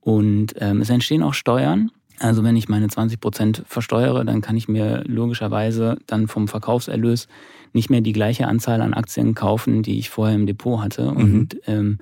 Und 0.00 0.54
ähm, 0.58 0.80
es 0.80 0.90
entstehen 0.90 1.22
auch 1.22 1.34
Steuern. 1.34 1.90
Also 2.18 2.44
wenn 2.44 2.56
ich 2.56 2.68
meine 2.68 2.88
20 2.88 3.20
Prozent 3.20 3.62
versteuere, 3.66 4.24
dann 4.24 4.40
kann 4.40 4.56
ich 4.56 4.68
mir 4.68 5.02
logischerweise 5.06 5.98
dann 6.06 6.28
vom 6.28 6.48
Verkaufserlös 6.48 7.28
nicht 7.72 7.90
mehr 7.90 8.00
die 8.00 8.12
gleiche 8.12 8.46
Anzahl 8.46 8.80
an 8.80 8.94
Aktien 8.94 9.34
kaufen, 9.34 9.82
die 9.82 9.98
ich 9.98 10.10
vorher 10.10 10.34
im 10.34 10.46
Depot 10.46 10.80
hatte. 10.80 11.10
Mhm. 11.10 11.16
Und 11.16 11.56
ähm, 11.66 11.98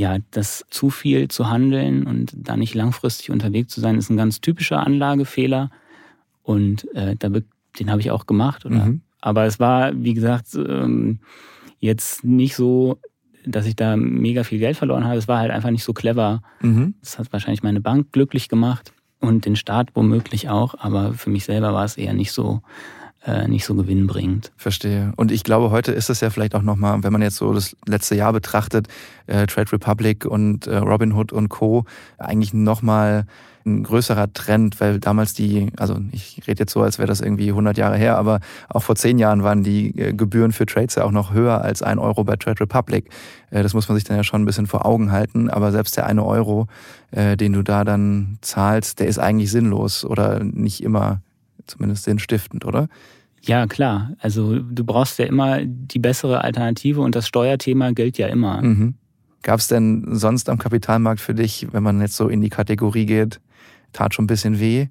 ja, 0.00 0.16
das 0.30 0.64
zu 0.70 0.88
viel 0.88 1.28
zu 1.28 1.50
handeln 1.50 2.06
und 2.06 2.32
da 2.34 2.56
nicht 2.56 2.74
langfristig 2.74 3.30
unterwegs 3.30 3.72
zu 3.72 3.82
sein, 3.82 3.98
ist 3.98 4.08
ein 4.08 4.16
ganz 4.16 4.40
typischer 4.40 4.80
Anlagefehler. 4.80 5.70
Und 6.42 6.88
äh, 6.94 7.16
den 7.16 7.90
habe 7.90 8.00
ich 8.00 8.10
auch 8.10 8.24
gemacht. 8.24 8.64
Mhm. 8.64 9.02
Aber 9.20 9.44
es 9.44 9.60
war, 9.60 9.92
wie 9.94 10.14
gesagt, 10.14 10.54
ähm, 10.54 11.18
jetzt 11.80 12.24
nicht 12.24 12.56
so, 12.56 12.98
dass 13.44 13.66
ich 13.66 13.76
da 13.76 13.94
mega 13.98 14.42
viel 14.42 14.58
Geld 14.58 14.78
verloren 14.78 15.04
habe. 15.04 15.18
Es 15.18 15.28
war 15.28 15.38
halt 15.38 15.50
einfach 15.50 15.70
nicht 15.70 15.84
so 15.84 15.92
clever. 15.92 16.42
Mhm. 16.62 16.94
Das 17.00 17.18
hat 17.18 17.30
wahrscheinlich 17.30 17.62
meine 17.62 17.82
Bank 17.82 18.10
glücklich 18.10 18.48
gemacht 18.48 18.94
und 19.20 19.44
den 19.44 19.54
Staat 19.54 19.90
womöglich 19.94 20.48
auch. 20.48 20.74
Aber 20.78 21.12
für 21.12 21.28
mich 21.28 21.44
selber 21.44 21.74
war 21.74 21.84
es 21.84 21.98
eher 21.98 22.14
nicht 22.14 22.32
so 22.32 22.62
nicht 23.48 23.66
so 23.66 23.74
gewinnbringend. 23.74 24.50
Verstehe. 24.56 25.12
Und 25.16 25.30
ich 25.30 25.44
glaube, 25.44 25.70
heute 25.70 25.92
ist 25.92 26.08
es 26.08 26.20
ja 26.20 26.30
vielleicht 26.30 26.54
auch 26.54 26.62
nochmal, 26.62 27.02
wenn 27.02 27.12
man 27.12 27.20
jetzt 27.20 27.36
so 27.36 27.52
das 27.52 27.76
letzte 27.86 28.14
Jahr 28.14 28.32
betrachtet, 28.32 28.88
äh, 29.26 29.46
Trade 29.46 29.72
Republic 29.72 30.24
und 30.24 30.66
äh, 30.66 30.78
Robinhood 30.78 31.30
und 31.32 31.50
Co. 31.50 31.84
eigentlich 32.18 32.54
nochmal 32.54 33.26
ein 33.66 33.82
größerer 33.82 34.32
Trend, 34.32 34.80
weil 34.80 35.00
damals 35.00 35.34
die, 35.34 35.70
also 35.76 35.98
ich 36.12 36.42
rede 36.46 36.60
jetzt 36.60 36.72
so, 36.72 36.82
als 36.82 36.98
wäre 36.98 37.08
das 37.08 37.20
irgendwie 37.20 37.50
100 37.50 37.76
Jahre 37.76 37.96
her, 37.96 38.16
aber 38.16 38.40
auch 38.68 38.82
vor 38.82 38.96
zehn 38.96 39.18
Jahren 39.18 39.42
waren 39.42 39.62
die 39.62 39.98
äh, 39.98 40.12
Gebühren 40.12 40.52
für 40.52 40.66
Trades 40.66 40.94
ja 40.94 41.04
auch 41.04 41.10
noch 41.10 41.32
höher 41.32 41.60
als 41.62 41.82
ein 41.82 41.98
Euro 41.98 42.24
bei 42.24 42.36
Trade 42.36 42.60
Republic. 42.60 43.10
Äh, 43.50 43.62
das 43.62 43.74
muss 43.74 43.88
man 43.88 43.96
sich 43.96 44.04
dann 44.04 44.16
ja 44.16 44.24
schon 44.24 44.42
ein 44.42 44.46
bisschen 44.46 44.66
vor 44.66 44.86
Augen 44.86 45.12
halten, 45.12 45.50
aber 45.50 45.72
selbst 45.72 45.96
der 45.96 46.06
eine 46.06 46.24
Euro, 46.24 46.68
äh, 47.10 47.36
den 47.36 47.52
du 47.52 47.62
da 47.62 47.84
dann 47.84 48.38
zahlst, 48.40 49.00
der 49.00 49.08
ist 49.08 49.18
eigentlich 49.18 49.50
sinnlos 49.50 50.04
oder 50.04 50.42
nicht 50.42 50.82
immer 50.82 51.20
zumindest 51.70 52.04
sinnstiftend, 52.04 52.64
oder? 52.64 52.88
Ja, 53.42 53.66
klar. 53.66 54.12
Also 54.18 54.58
du 54.58 54.84
brauchst 54.84 55.18
ja 55.18 55.24
immer 55.24 55.64
die 55.64 55.98
bessere 55.98 56.44
Alternative 56.44 57.00
und 57.00 57.14
das 57.14 57.26
Steuerthema 57.26 57.92
gilt 57.92 58.18
ja 58.18 58.26
immer. 58.28 58.60
Mhm. 58.60 58.94
Gab 59.42 59.60
es 59.60 59.68
denn 59.68 60.06
sonst 60.10 60.50
am 60.50 60.58
Kapitalmarkt 60.58 61.20
für 61.20 61.34
dich, 61.34 61.68
wenn 61.72 61.82
man 61.82 62.00
jetzt 62.00 62.16
so 62.16 62.28
in 62.28 62.42
die 62.42 62.50
Kategorie 62.50 63.06
geht, 63.06 63.40
tat 63.94 64.14
schon 64.14 64.24
ein 64.24 64.28
bisschen 64.28 64.60
weh, 64.60 64.88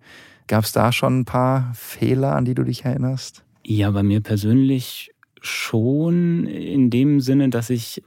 gab 0.47 0.63
es 0.63 0.71
da 0.71 0.91
schon 0.91 1.19
ein 1.19 1.25
paar 1.25 1.71
Fehler, 1.75 2.35
an 2.35 2.45
die 2.45 2.55
du 2.55 2.63
dich 2.63 2.83
erinnerst? 2.83 3.43
Ja, 3.63 3.91
bei 3.91 4.01
mir 4.01 4.21
persönlich 4.21 5.11
schon 5.41 6.47
in 6.47 6.89
dem 6.89 7.21
Sinne, 7.21 7.49
dass 7.49 7.69
ich 7.69 8.01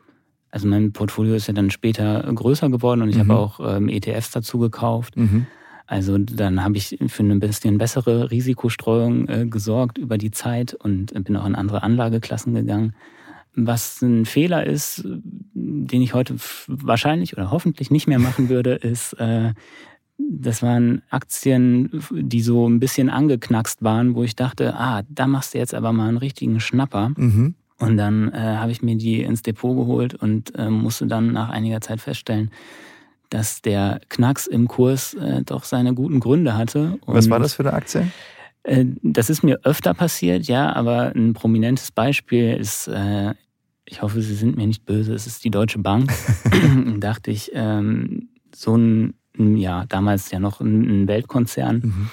Also 0.51 0.67
mein 0.67 0.93
Portfolio 0.93 1.35
ist 1.35 1.47
ja 1.47 1.55
dann 1.55 1.71
später 1.71 2.31
größer 2.35 2.69
geworden 2.69 3.03
und 3.03 3.09
ich 3.09 3.17
mhm. 3.17 3.21
habe 3.21 3.37
auch 3.37 3.77
ähm, 3.77 3.89
ETFs 3.89 4.33
dazu 4.33 4.59
gekauft. 4.59 5.17
Mhm. 5.17 5.47
Also 5.93 6.17
dann 6.17 6.65
habe 6.65 6.79
ich 6.79 6.97
für 7.09 7.23
eine 7.23 7.37
bisschen 7.37 7.77
bessere 7.77 8.31
Risikostreuung 8.31 9.29
äh, 9.29 9.45
gesorgt 9.45 9.99
über 9.99 10.17
die 10.17 10.31
Zeit 10.31 10.73
und 10.73 11.13
bin 11.25 11.37
auch 11.37 11.45
in 11.45 11.55
andere 11.55 11.83
Anlageklassen 11.83 12.55
gegangen. 12.55 12.95
Was 13.55 14.01
ein 14.01 14.25
Fehler 14.25 14.67
ist, 14.67 15.05
den 15.05 16.01
ich 16.01 16.15
heute 16.15 16.37
wahrscheinlich 16.67 17.37
oder 17.37 17.51
hoffentlich 17.51 17.91
nicht 17.91 18.07
mehr 18.07 18.19
machen 18.19 18.49
würde, 18.49 18.73
ist, 18.93 19.13
äh, 19.21 19.53
das 20.17 20.63
waren 20.63 21.03
Aktien, 21.11 21.91
die 22.11 22.41
so 22.41 22.67
ein 22.67 22.81
bisschen 22.81 23.11
angeknackst 23.11 23.83
waren, 23.83 24.15
wo 24.15 24.23
ich 24.23 24.35
dachte, 24.35 24.75
ah, 24.75 25.03
da 25.11 25.27
machst 25.27 25.53
du 25.53 25.59
jetzt 25.59 25.75
aber 25.75 25.93
mal 25.93 26.09
einen 26.09 26.17
richtigen 26.17 26.59
Schnapper. 26.59 27.13
Mhm. 27.19 27.55
Und 27.79 27.99
dann 27.99 28.33
äh, 28.33 28.39
habe 28.39 28.73
ich 28.73 28.81
mir 28.81 28.97
die 28.97 29.21
ins 29.21 29.43
Depot 29.43 29.77
geholt 29.77 30.15
und 30.15 30.55
äh, 30.55 30.71
musste 30.71 31.07
dann 31.07 31.35
nach 31.35 31.51
einiger 31.51 31.83
Zeit 31.83 32.01
feststellen, 32.01 32.51
dass 33.33 33.63
der 33.63 34.01
Knacks 34.09 34.47
im 34.47 34.69
Kurs 34.69 35.15
äh, 35.15 35.43
doch 35.43 35.65
seine 35.65 35.95
guten 35.95 36.21
Gründe 36.21 36.57
hatte. 36.57 36.99
Und 37.07 37.15
Was 37.15 37.31
war 37.31 37.39
das 37.39 37.55
für 37.55 37.63
eine 37.63 37.73
Aktie? 37.73 38.11
Äh, 38.63 38.85
das 39.03 39.31
ist 39.31 39.43
mir 39.43 39.61
öfter 39.65 39.95
passiert, 39.95 40.47
ja, 40.47 40.73
aber 40.75 41.13
ein 41.15 41.33
prominentes 41.33 41.91
Beispiel 41.91 42.55
ist, 42.55 42.89
äh, 42.89 43.35
ich 43.85 44.03
hoffe, 44.03 44.21
Sie 44.21 44.35
sind 44.35 44.57
mir 44.57 44.67
nicht 44.67 44.85
böse, 44.85 45.15
es 45.15 45.27
ist 45.27 45.45
die 45.45 45.51
Deutsche 45.51 45.79
Bank. 45.79 46.13
dachte 46.99 47.31
ich, 47.31 47.51
ähm, 47.55 48.29
so 48.55 48.77
ein, 48.77 49.15
ja, 49.37 49.87
damals 49.87 50.31
ja 50.31 50.39
noch 50.39 50.61
ein 50.61 51.09
Weltkonzern. 51.09 51.81
Mhm 51.85 52.11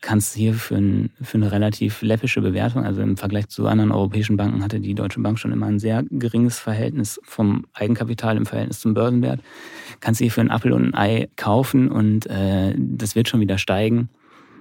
kannst 0.00 0.34
hier 0.34 0.54
für, 0.54 0.76
ein, 0.76 1.10
für 1.20 1.36
eine 1.36 1.50
relativ 1.50 2.02
läppische 2.02 2.40
Bewertung, 2.40 2.84
also 2.84 3.02
im 3.02 3.16
Vergleich 3.16 3.48
zu 3.48 3.66
anderen 3.66 3.90
europäischen 3.90 4.36
Banken 4.36 4.62
hatte 4.62 4.80
die 4.80 4.94
Deutsche 4.94 5.20
Bank 5.20 5.38
schon 5.38 5.52
immer 5.52 5.66
ein 5.66 5.78
sehr 5.78 6.04
geringes 6.10 6.58
Verhältnis 6.58 7.20
vom 7.24 7.66
Eigenkapital 7.72 8.36
im 8.36 8.46
Verhältnis 8.46 8.80
zum 8.80 8.94
Börsenwert, 8.94 9.40
kannst 10.00 10.20
hier 10.20 10.30
für 10.30 10.40
ein 10.40 10.50
Apfel 10.50 10.72
und 10.72 10.84
ein 10.84 10.94
Ei 10.94 11.28
kaufen 11.36 11.90
und 11.90 12.26
äh, 12.26 12.74
das 12.76 13.16
wird 13.16 13.28
schon 13.28 13.40
wieder 13.40 13.58
steigen. 13.58 14.08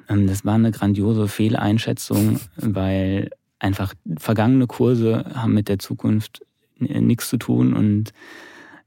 Ähm, 0.10 0.28
das 0.28 0.44
war 0.44 0.56
eine 0.56 0.72
grandiose 0.72 1.28
Fehleinschätzung, 1.28 2.40
weil 2.56 3.30
einfach 3.60 3.94
vergangene 4.18 4.68
Kurse 4.68 5.26
haben 5.36 5.54
mit 5.54 5.70
der 5.70 5.80
Zukunft 5.80 6.42
nichts 6.80 7.30
zu 7.30 7.38
tun 7.38 7.74
und 7.74 8.14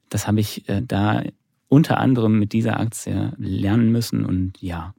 das 0.08 0.26
habe 0.26 0.40
ich 0.40 0.68
äh, 0.68 0.82
da 0.84 1.22
unter 1.70 1.98
anderem 1.98 2.38
mit 2.38 2.52
dieser 2.52 2.80
Aktie 2.80 3.32
lernen 3.38 3.92
müssen. 3.92 4.24
Und 4.24 4.60
ja, 4.60 4.92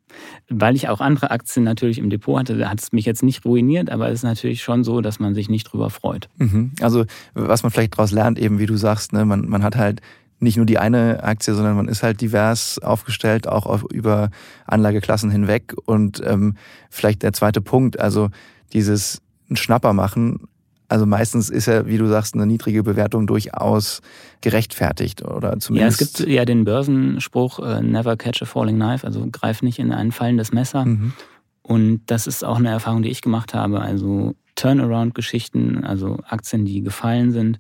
weil 0.49 0.75
ich 0.77 0.87
auch 0.87 1.01
andere 1.01 1.29
Aktien 1.29 1.65
natürlich 1.65 1.99
im 1.99 2.09
Depot 2.09 2.39
hatte, 2.39 2.69
hat 2.69 2.79
es 2.79 2.93
mich 2.93 3.05
jetzt 3.05 3.23
nicht 3.23 3.43
ruiniert, 3.43 3.89
aber 3.89 4.07
es 4.07 4.19
ist 4.19 4.23
natürlich 4.23 4.63
schon 4.63 4.85
so, 4.85 5.01
dass 5.01 5.19
man 5.19 5.35
sich 5.35 5.49
nicht 5.49 5.65
drüber 5.65 5.89
freut. 5.89 6.29
Mhm. 6.37 6.71
Also 6.79 7.03
was 7.33 7.63
man 7.63 7.73
vielleicht 7.73 7.97
daraus 7.97 8.13
lernt, 8.13 8.39
eben 8.39 8.57
wie 8.57 8.67
du 8.67 8.77
sagst, 8.77 9.11
ne, 9.11 9.25
man, 9.25 9.49
man 9.49 9.63
hat 9.63 9.75
halt 9.75 10.01
nicht 10.39 10.55
nur 10.55 10.65
die 10.65 10.77
eine 10.77 11.23
Aktie, 11.23 11.53
sondern 11.53 11.75
man 11.75 11.89
ist 11.89 12.03
halt 12.03 12.21
divers 12.21 12.79
aufgestellt, 12.79 13.49
auch 13.49 13.65
auf, 13.65 13.83
über 13.91 14.31
Anlageklassen 14.65 15.29
hinweg. 15.29 15.75
Und 15.85 16.21
ähm, 16.25 16.55
vielleicht 16.89 17.21
der 17.21 17.33
zweite 17.33 17.59
Punkt, 17.59 17.99
also 17.99 18.29
dieses 18.71 19.21
Schnapper 19.51 19.91
machen 19.91 20.47
also 20.91 21.05
meistens 21.05 21.49
ist 21.49 21.67
ja, 21.67 21.87
wie 21.87 21.97
du 21.97 22.07
sagst, 22.07 22.35
eine 22.35 22.45
niedrige 22.45 22.83
Bewertung 22.83 23.25
durchaus 23.25 24.01
gerechtfertigt 24.41 25.23
oder 25.23 25.57
zumindest. 25.57 26.01
Ja, 26.01 26.05
es 26.05 26.13
gibt 26.13 26.29
ja 26.29 26.43
den 26.43 26.65
Börsenspruch, 26.65 27.59
äh, 27.59 27.81
never 27.81 28.17
catch 28.17 28.41
a 28.41 28.45
falling 28.45 28.75
knife, 28.75 29.07
also 29.07 29.25
greif 29.31 29.61
nicht 29.61 29.79
in 29.79 29.93
ein 29.93 30.11
fallendes 30.11 30.51
Messer. 30.51 30.83
Mhm. 30.83 31.13
Und 31.61 32.01
das 32.07 32.27
ist 32.27 32.43
auch 32.43 32.57
eine 32.57 32.69
Erfahrung, 32.69 33.03
die 33.03 33.09
ich 33.09 33.21
gemacht 33.21 33.53
habe. 33.53 33.79
Also 33.79 34.35
Turnaround-Geschichten, 34.55 35.85
also 35.85 36.19
Aktien, 36.27 36.65
die 36.65 36.81
gefallen 36.81 37.31
sind, 37.31 37.57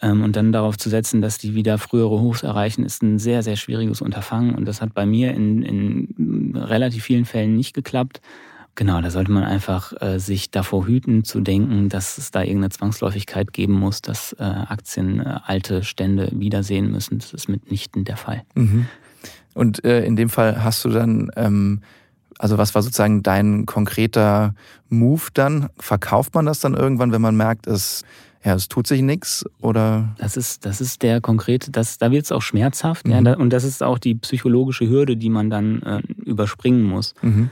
ähm, 0.00 0.22
und 0.22 0.36
dann 0.36 0.52
darauf 0.52 0.78
zu 0.78 0.90
setzen, 0.90 1.20
dass 1.20 1.38
die 1.38 1.56
wieder 1.56 1.76
frühere 1.76 2.20
Hochs 2.20 2.44
erreichen, 2.44 2.84
ist 2.84 3.02
ein 3.02 3.18
sehr, 3.18 3.42
sehr 3.42 3.56
schwieriges 3.56 4.00
Unterfangen. 4.00 4.54
Und 4.54 4.66
das 4.66 4.80
hat 4.80 4.94
bei 4.94 5.06
mir 5.06 5.34
in, 5.34 5.62
in 5.62 6.54
relativ 6.56 7.02
vielen 7.02 7.24
Fällen 7.24 7.56
nicht 7.56 7.74
geklappt. 7.74 8.20
Genau, 8.78 9.00
da 9.00 9.10
sollte 9.10 9.32
man 9.32 9.42
einfach 9.42 9.92
äh, 10.00 10.20
sich 10.20 10.52
davor 10.52 10.86
hüten 10.86 11.24
zu 11.24 11.40
denken, 11.40 11.88
dass 11.88 12.16
es 12.16 12.30
da 12.30 12.42
irgendeine 12.42 12.70
Zwangsläufigkeit 12.70 13.52
geben 13.52 13.72
muss, 13.72 14.02
dass 14.02 14.34
äh, 14.34 14.44
Aktien 14.44 15.18
äh, 15.18 15.40
alte 15.44 15.82
Stände 15.82 16.30
wiedersehen 16.32 16.92
müssen. 16.92 17.18
Das 17.18 17.32
ist 17.32 17.48
mitnichten 17.48 18.04
der 18.04 18.16
Fall. 18.16 18.44
Mhm. 18.54 18.86
Und 19.52 19.84
äh, 19.84 20.04
in 20.04 20.14
dem 20.14 20.28
Fall 20.28 20.62
hast 20.62 20.84
du 20.84 20.90
dann, 20.90 21.28
ähm, 21.34 21.80
also 22.38 22.56
was 22.56 22.76
war 22.76 22.82
sozusagen 22.82 23.24
dein 23.24 23.66
konkreter 23.66 24.54
Move 24.88 25.22
dann? 25.34 25.70
Verkauft 25.80 26.36
man 26.36 26.46
das 26.46 26.60
dann 26.60 26.74
irgendwann, 26.74 27.10
wenn 27.10 27.20
man 27.20 27.36
merkt, 27.36 27.66
es 27.66 28.04
ja, 28.44 28.54
es 28.54 28.68
tut 28.68 28.86
sich 28.86 29.02
nichts 29.02 29.44
oder? 29.60 30.14
Das 30.18 30.36
ist, 30.36 30.64
das 30.64 30.80
ist 30.80 31.02
der 31.02 31.20
konkrete, 31.20 31.72
das, 31.72 31.98
da 31.98 32.12
wird 32.12 32.26
es 32.26 32.30
auch 32.30 32.42
schmerzhaft, 32.42 33.06
mhm. 33.06 33.12
ja, 33.12 33.20
da, 33.22 33.34
und 33.34 33.50
das 33.50 33.64
ist 33.64 33.82
auch 33.82 33.98
die 33.98 34.14
psychologische 34.14 34.88
Hürde, 34.88 35.16
die 35.16 35.30
man 35.30 35.50
dann 35.50 35.82
äh, 35.82 36.00
überspringen 36.24 36.84
muss. 36.84 37.14
Mhm. 37.22 37.50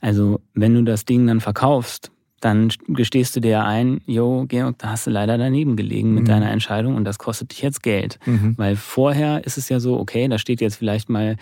Also 0.00 0.40
wenn 0.54 0.74
du 0.74 0.82
das 0.82 1.04
Ding 1.04 1.26
dann 1.26 1.40
verkaufst, 1.40 2.10
dann 2.40 2.70
gestehst 2.86 3.34
du 3.34 3.40
dir 3.40 3.64
ein, 3.64 4.00
jo, 4.06 4.44
Georg, 4.46 4.78
da 4.78 4.90
hast 4.90 5.06
du 5.06 5.10
leider 5.10 5.38
daneben 5.38 5.76
gelegen 5.76 6.14
mit 6.14 6.24
mhm. 6.24 6.28
deiner 6.28 6.50
Entscheidung 6.50 6.94
und 6.94 7.04
das 7.04 7.18
kostet 7.18 7.50
dich 7.50 7.62
jetzt 7.62 7.82
Geld. 7.82 8.18
Mhm. 8.26 8.54
Weil 8.56 8.76
vorher 8.76 9.44
ist 9.44 9.58
es 9.58 9.68
ja 9.68 9.80
so, 9.80 9.98
okay, 9.98 10.28
da 10.28 10.38
steht 10.38 10.60
jetzt 10.60 10.76
vielleicht 10.76 11.08
mal, 11.08 11.36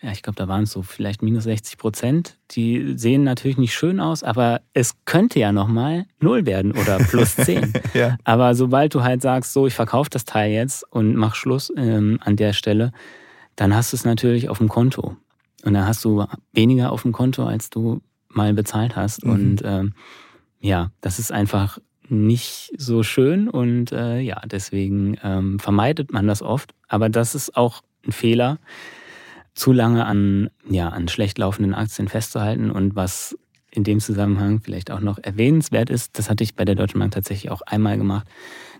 ja, 0.00 0.12
ich 0.12 0.22
glaube, 0.22 0.36
da 0.36 0.46
waren 0.46 0.62
es 0.62 0.70
so 0.70 0.82
vielleicht 0.82 1.22
minus 1.22 1.44
60 1.44 1.76
Prozent. 1.78 2.38
Die 2.52 2.94
sehen 2.96 3.24
natürlich 3.24 3.58
nicht 3.58 3.74
schön 3.74 3.98
aus, 3.98 4.22
aber 4.22 4.60
es 4.72 4.94
könnte 5.04 5.40
ja 5.40 5.52
nochmal 5.52 6.06
null 6.20 6.46
werden 6.46 6.72
oder 6.72 6.98
plus 6.98 7.34
10. 7.36 7.72
ja. 7.94 8.16
Aber 8.22 8.54
sobald 8.54 8.94
du 8.94 9.02
halt 9.02 9.22
sagst, 9.22 9.52
so, 9.52 9.66
ich 9.66 9.74
verkaufe 9.74 10.10
das 10.10 10.24
Teil 10.24 10.52
jetzt 10.52 10.84
und 10.90 11.16
mach 11.16 11.34
Schluss 11.34 11.72
ähm, 11.76 12.20
an 12.22 12.36
der 12.36 12.52
Stelle, 12.52 12.92
dann 13.56 13.74
hast 13.74 13.92
du 13.92 13.96
es 13.96 14.04
natürlich 14.04 14.48
auf 14.48 14.58
dem 14.58 14.68
Konto. 14.68 15.16
Und 15.64 15.74
dann 15.74 15.86
hast 15.86 16.04
du 16.04 16.24
weniger 16.52 16.92
auf 16.92 17.02
dem 17.02 17.12
Konto, 17.12 17.44
als 17.44 17.70
du 17.70 18.00
mal 18.28 18.54
bezahlt 18.54 18.96
hast. 18.96 19.24
Mhm. 19.24 19.32
Und 19.32 19.62
ähm, 19.64 19.92
ja, 20.60 20.90
das 21.00 21.18
ist 21.18 21.32
einfach 21.32 21.78
nicht 22.08 22.72
so 22.76 23.02
schön 23.02 23.48
und 23.48 23.92
äh, 23.92 24.18
ja, 24.18 24.40
deswegen 24.44 25.16
ähm, 25.22 25.58
vermeidet 25.60 26.12
man 26.12 26.26
das 26.26 26.42
oft. 26.42 26.74
Aber 26.88 27.08
das 27.08 27.34
ist 27.34 27.56
auch 27.56 27.82
ein 28.04 28.12
Fehler, 28.12 28.58
zu 29.54 29.72
lange 29.72 30.06
an, 30.06 30.50
ja, 30.68 30.88
an 30.88 31.08
schlecht 31.08 31.38
laufenden 31.38 31.74
Aktien 31.74 32.08
festzuhalten. 32.08 32.70
Und 32.70 32.96
was 32.96 33.36
in 33.70 33.84
dem 33.84 34.00
Zusammenhang 34.00 34.60
vielleicht 34.60 34.90
auch 34.90 35.00
noch 35.00 35.18
erwähnenswert 35.18 35.90
ist, 35.90 36.18
das 36.18 36.30
hatte 36.30 36.42
ich 36.42 36.54
bei 36.54 36.64
der 36.64 36.74
Deutschen 36.74 36.98
Bank 36.98 37.12
tatsächlich 37.12 37.50
auch 37.50 37.62
einmal 37.62 37.96
gemacht, 37.96 38.26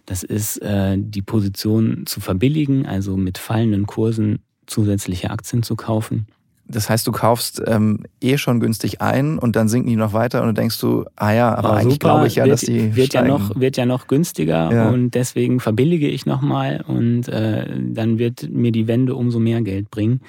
das 0.06 0.22
ist 0.22 0.56
äh, 0.62 0.96
die 0.98 1.22
Position 1.22 2.04
zu 2.06 2.20
verbilligen, 2.20 2.86
also 2.86 3.16
mit 3.16 3.38
fallenden 3.38 3.86
Kursen 3.86 4.40
zusätzliche 4.66 5.30
Aktien 5.30 5.62
zu 5.62 5.76
kaufen. 5.76 6.26
Das 6.72 6.88
heißt, 6.88 7.06
du 7.06 7.12
kaufst 7.12 7.62
ähm, 7.66 8.04
eh 8.20 8.38
schon 8.38 8.60
günstig 8.60 9.00
ein 9.00 9.38
und 9.38 9.56
dann 9.56 9.68
sinken 9.68 9.88
die 9.88 9.96
noch 9.96 10.12
weiter 10.12 10.40
und 10.40 10.48
dann 10.48 10.54
denkst 10.54 10.80
du, 10.80 11.04
ah 11.16 11.32
ja, 11.32 11.54
aber 11.54 11.70
oh, 11.70 11.72
eigentlich 11.72 11.98
glaube 11.98 12.26
ich 12.26 12.36
ja, 12.36 12.44
wird, 12.44 12.52
dass 12.54 12.60
die 12.60 12.96
wird 12.96 13.08
steigen. 13.08 13.28
ja 13.28 13.38
noch 13.38 13.60
wird 13.60 13.76
ja 13.76 13.86
noch 13.86 14.06
günstiger 14.06 14.72
ja. 14.72 14.88
und 14.88 15.10
deswegen 15.10 15.60
verbillige 15.60 16.08
ich 16.08 16.26
nochmal 16.26 16.84
und 16.86 17.28
äh, 17.28 17.66
dann 17.78 18.18
wird 18.18 18.48
mir 18.50 18.72
die 18.72 18.86
Wende 18.86 19.14
umso 19.14 19.38
mehr 19.38 19.62
Geld 19.62 19.90
bringen. 19.90 20.20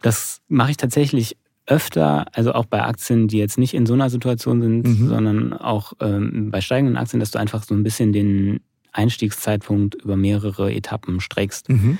Das 0.00 0.40
mache 0.48 0.72
ich 0.72 0.76
tatsächlich 0.76 1.36
öfter, 1.66 2.26
also 2.32 2.52
auch 2.52 2.66
bei 2.66 2.82
Aktien, 2.82 3.28
die 3.28 3.38
jetzt 3.38 3.58
nicht 3.58 3.74
in 3.74 3.86
so 3.86 3.94
einer 3.94 4.10
Situation 4.10 4.60
sind, 4.60 4.82
mhm. 4.82 5.08
sondern 5.08 5.52
auch 5.52 5.92
ähm, 6.00 6.50
bei 6.50 6.60
steigenden 6.60 6.96
Aktien, 6.96 7.20
dass 7.20 7.30
du 7.30 7.38
einfach 7.38 7.62
so 7.62 7.74
ein 7.74 7.82
bisschen 7.82 8.12
den 8.12 8.60
Einstiegszeitpunkt 8.92 9.94
über 9.94 10.16
mehrere 10.16 10.72
Etappen 10.72 11.20
streckst. 11.20 11.68
Mhm 11.68 11.98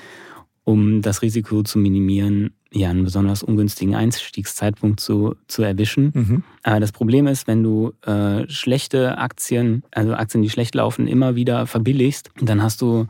um 0.65 1.03
das 1.03 1.23
Risiko 1.23 1.63
zu 1.63 1.79
minimieren, 1.79 2.55
ja, 2.73 2.91
einen 2.91 3.05
besonders 3.05 3.43
ungünstigen 3.43 3.95
Einstiegszeitpunkt 3.95 5.01
zu, 5.01 5.37
zu 5.47 5.63
erwischen. 5.63 6.13
Mhm. 6.15 6.43
Aber 6.63 6.81
das 6.81 6.93
Problem 6.93 7.27
ist, 7.27 7.47
wenn 7.47 7.63
du 7.63 7.93
äh, 8.07 8.49
schlechte 8.49 9.19
Aktien, 9.19 9.83
also 9.91 10.15
Aktien, 10.15 10.43
die 10.43 10.51
schlecht 10.51 10.75
laufen, 10.75 11.07
immer 11.07 11.35
wieder 11.35 11.67
verbilligst, 11.67 12.31
dann 12.41 12.63
hast 12.63 12.81
du 12.81 13.07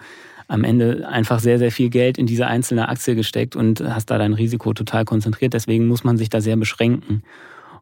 am 0.48 0.64
Ende 0.64 1.08
einfach 1.08 1.38
sehr, 1.38 1.58
sehr 1.58 1.72
viel 1.72 1.88
Geld 1.88 2.18
in 2.18 2.26
diese 2.26 2.46
einzelne 2.46 2.88
Aktie 2.88 3.14
gesteckt 3.14 3.56
und 3.56 3.80
hast 3.80 4.10
da 4.10 4.18
dein 4.18 4.34
Risiko 4.34 4.74
total 4.74 5.04
konzentriert. 5.04 5.54
Deswegen 5.54 5.86
muss 5.86 6.04
man 6.04 6.18
sich 6.18 6.28
da 6.28 6.40
sehr 6.40 6.56
beschränken 6.56 7.22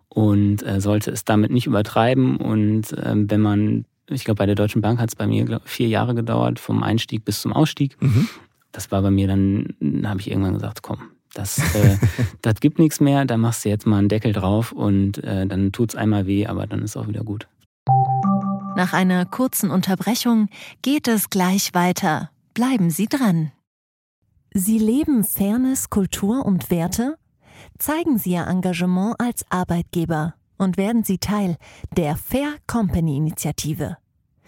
und 0.09 0.65
äh, 0.67 0.81
sollte 0.81 1.11
es 1.11 1.25
damit 1.25 1.51
nicht 1.51 1.67
übertreiben. 1.67 2.37
Und 2.37 2.93
äh, 2.93 3.15
wenn 3.15 3.41
man, 3.41 3.87
ich 4.09 4.25
glaube, 4.25 4.39
bei 4.39 4.47
der 4.47 4.55
Deutschen 4.55 4.83
Bank 4.83 5.01
hat 5.01 5.09
es 5.09 5.17
bei 5.17 5.27
mir 5.27 5.45
glaub, 5.45 5.69
vier 5.69 5.89
Jahre 5.89 6.15
gedauert, 6.15 6.61
vom 6.61 6.83
Einstieg 6.83 7.25
bis 7.25 7.41
zum 7.41 7.53
Ausstieg. 7.53 7.97
Mhm 8.01 8.29
das 8.73 8.91
war 8.91 9.03
bei 9.03 9.11
mir 9.11 9.27
dann, 9.27 9.75
habe 10.05 10.21
ich 10.21 10.31
irgendwann 10.31 10.55
gesagt, 10.55 10.83
komm, 10.83 10.99
das, 11.35 11.59
äh, 11.75 11.97
das 12.43 12.61
gibt 12.61 12.79
nichts 12.79 13.01
mehr, 13.01 13.25
da 13.25 13.37
machst 13.37 13.65
du 13.65 13.69
jetzt 13.69 13.87
mal 13.87 13.99
einen 13.99 14.09
Deckel 14.09 14.33
drauf 14.33 14.73
und 14.73 15.23
äh, 15.25 15.47
dann 15.47 15.73
es 15.77 15.95
einmal 15.95 16.27
weh, 16.27 16.47
aber 16.47 16.67
dann 16.67 16.83
ist 16.83 16.97
auch 16.97 17.09
wieder 17.09 17.25
gut. 17.25 17.49
Nach 18.77 18.93
einer 18.93 19.27
kurzen 19.27 19.71
Unterbrechung 19.71 20.49
geht 20.83 21.09
es 21.09 21.29
gleich 21.29 21.75
weiter. 21.75 22.31
Bleiben 22.55 22.91
Sie 22.91 23.07
dran. 23.07 23.53
Sie 24.53 24.79
leben 24.79 25.25
Fairness, 25.25 25.91
Kultur 25.91 26.45
und 26.45 26.71
Werte? 26.71 27.17
Zeigen 27.79 28.19
Sie 28.19 28.33
Ihr 28.33 28.47
Engagement 28.47 29.17
als 29.19 29.45
Arbeitgeber 29.51 30.35
und 30.57 30.77
werden 30.77 31.05
Sie 31.05 31.19
Teil 31.19 31.57
der 31.97 32.17
Fair 32.17 32.55
Company 32.67 33.17
Initiative. 33.17 33.97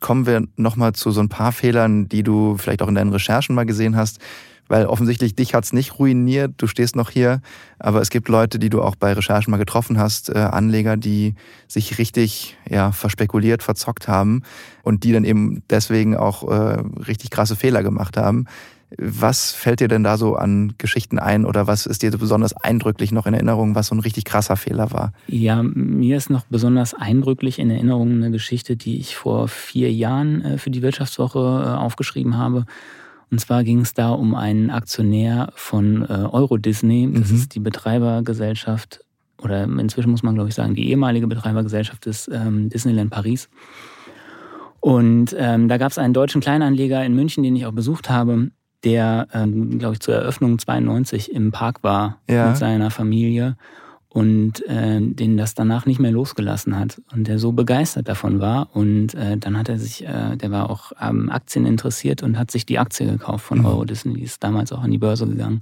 Kommen 0.00 0.26
wir 0.26 0.46
nochmal 0.56 0.92
zu 0.92 1.10
so 1.10 1.20
ein 1.20 1.28
paar 1.28 1.52
Fehlern, 1.52 2.08
die 2.08 2.22
du 2.22 2.56
vielleicht 2.58 2.82
auch 2.82 2.88
in 2.88 2.94
deinen 2.94 3.12
Recherchen 3.12 3.54
mal 3.54 3.66
gesehen 3.66 3.96
hast, 3.96 4.20
weil 4.68 4.86
offensichtlich 4.86 5.34
dich 5.34 5.54
hat's 5.54 5.72
nicht 5.72 5.98
ruiniert, 5.98 6.54
du 6.58 6.66
stehst 6.66 6.96
noch 6.96 7.10
hier, 7.10 7.40
aber 7.78 8.00
es 8.00 8.10
gibt 8.10 8.28
Leute, 8.28 8.58
die 8.58 8.68
du 8.68 8.82
auch 8.82 8.96
bei 8.96 9.12
Recherchen 9.12 9.50
mal 9.50 9.56
getroffen 9.56 9.98
hast, 9.98 10.28
äh, 10.28 10.38
Anleger, 10.38 10.96
die 10.96 11.34
sich 11.66 11.98
richtig 11.98 12.56
ja, 12.68 12.92
verspekuliert, 12.92 13.62
verzockt 13.62 14.08
haben 14.08 14.42
und 14.82 15.04
die 15.04 15.12
dann 15.12 15.24
eben 15.24 15.62
deswegen 15.70 16.16
auch 16.16 16.48
äh, 16.48 16.82
richtig 17.06 17.30
krasse 17.30 17.56
Fehler 17.56 17.82
gemacht 17.82 18.16
haben. 18.16 18.46
Was 18.96 19.50
fällt 19.50 19.80
dir 19.80 19.88
denn 19.88 20.04
da 20.04 20.16
so 20.16 20.36
an 20.36 20.74
Geschichten 20.78 21.18
ein 21.18 21.44
oder 21.44 21.66
was 21.66 21.86
ist 21.86 22.02
dir 22.02 22.12
so 22.12 22.18
besonders 22.18 22.52
eindrücklich 22.52 23.10
noch 23.10 23.26
in 23.26 23.34
Erinnerung, 23.34 23.74
was 23.74 23.88
so 23.88 23.96
ein 23.96 24.00
richtig 24.00 24.24
krasser 24.24 24.56
Fehler 24.56 24.92
war? 24.92 25.12
Ja, 25.26 25.62
mir 25.62 26.16
ist 26.16 26.30
noch 26.30 26.44
besonders 26.44 26.94
eindrücklich 26.94 27.58
in 27.58 27.68
Erinnerung 27.70 28.12
eine 28.12 28.30
Geschichte, 28.30 28.76
die 28.76 28.98
ich 28.98 29.16
vor 29.16 29.48
vier 29.48 29.92
Jahren 29.92 30.40
äh, 30.42 30.58
für 30.58 30.70
die 30.70 30.82
Wirtschaftswoche 30.82 31.38
äh, 31.38 31.76
aufgeschrieben 31.76 32.36
habe. 32.36 32.64
Und 33.30 33.40
zwar 33.40 33.64
ging 33.64 33.80
es 33.80 33.92
da 33.92 34.10
um 34.10 34.36
einen 34.36 34.70
Aktionär 34.70 35.52
von 35.56 36.02
äh, 36.02 36.28
Euro 36.30 36.56
Disney. 36.56 37.10
Das 37.12 37.30
mhm. 37.30 37.36
ist 37.36 37.54
die 37.56 37.60
Betreibergesellschaft, 37.60 39.00
oder 39.42 39.64
inzwischen 39.64 40.10
muss 40.12 40.22
man, 40.22 40.36
glaube 40.36 40.48
ich, 40.48 40.54
sagen, 40.54 40.76
die 40.76 40.88
ehemalige 40.90 41.26
Betreibergesellschaft 41.26 42.06
des 42.06 42.30
ähm, 42.32 42.68
Disneyland 42.68 43.10
Paris. 43.10 43.48
Und 44.78 45.34
ähm, 45.36 45.66
da 45.66 45.78
gab 45.78 45.90
es 45.90 45.98
einen 45.98 46.14
deutschen 46.14 46.40
Kleinanleger 46.40 47.04
in 47.04 47.16
München, 47.16 47.42
den 47.42 47.56
ich 47.56 47.66
auch 47.66 47.72
besucht 47.72 48.08
habe, 48.08 48.52
der, 48.84 49.28
ähm, 49.32 49.78
glaube 49.78 49.94
ich, 49.94 50.00
zur 50.00 50.14
Eröffnung 50.14 50.58
92 50.58 51.32
im 51.32 51.52
Park 51.52 51.82
war 51.82 52.18
ja. 52.28 52.48
mit 52.48 52.56
seiner 52.56 52.90
Familie 52.90 53.56
und 54.08 54.64
äh, 54.66 55.00
den 55.00 55.36
das 55.36 55.54
danach 55.54 55.84
nicht 55.84 56.00
mehr 56.00 56.10
losgelassen 56.10 56.78
hat 56.78 57.02
und 57.12 57.28
der 57.28 57.38
so 57.38 57.52
begeistert 57.52 58.08
davon 58.08 58.40
war 58.40 58.74
und 58.74 59.14
äh, 59.14 59.36
dann 59.36 59.58
hat 59.58 59.68
er 59.68 59.78
sich, 59.78 60.06
äh, 60.06 60.36
der 60.36 60.50
war 60.50 60.70
auch 60.70 60.92
ähm, 61.00 61.28
Aktien 61.28 61.66
interessiert 61.66 62.22
und 62.22 62.38
hat 62.38 62.50
sich 62.50 62.64
die 62.64 62.78
Aktie 62.78 63.06
gekauft 63.06 63.44
von 63.44 63.58
mhm. 63.58 63.66
Euro 63.66 63.84
Disney, 63.84 64.14
die 64.14 64.22
ist 64.22 64.42
damals 64.42 64.72
auch 64.72 64.82
an 64.82 64.90
die 64.90 64.98
Börse 64.98 65.26
gegangen. 65.26 65.60